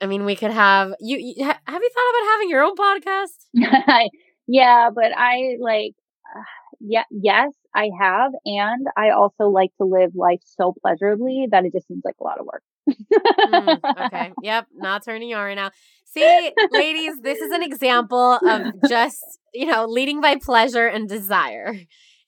[0.00, 1.44] I mean, we could have you, you.
[1.44, 4.08] Have you thought about having your own podcast?
[4.46, 5.94] yeah, but I like.
[6.36, 6.42] Uh,
[6.80, 11.72] yeah, yes, I have, and I also like to live life so pleasurably that it
[11.72, 12.62] just seems like a lot of work.
[12.90, 14.32] mm, okay.
[14.42, 14.66] Yep.
[14.74, 15.70] Not turning you on right now.
[16.04, 21.74] See, ladies, this is an example of just, you know, leading by pleasure and desire.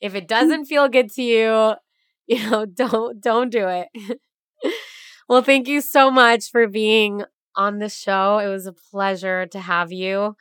[0.01, 1.75] If it doesn't feel good to you,
[2.27, 3.89] you know, don't don't do it.
[5.29, 8.39] well, thank you so much for being on the show.
[8.39, 10.37] It was a pleasure to have you.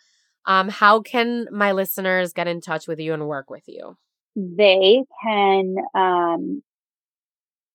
[0.45, 3.97] Um, how can my listeners get in touch with you and work with you?
[4.35, 6.61] they can, um,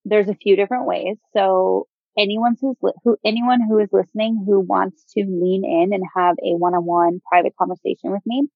[0.04, 1.16] there's a few different ways.
[1.32, 1.86] So
[2.18, 6.36] anyone who's li- who anyone who is listening who wants to lean in and have
[6.42, 8.48] a one-on-one private conversation with me,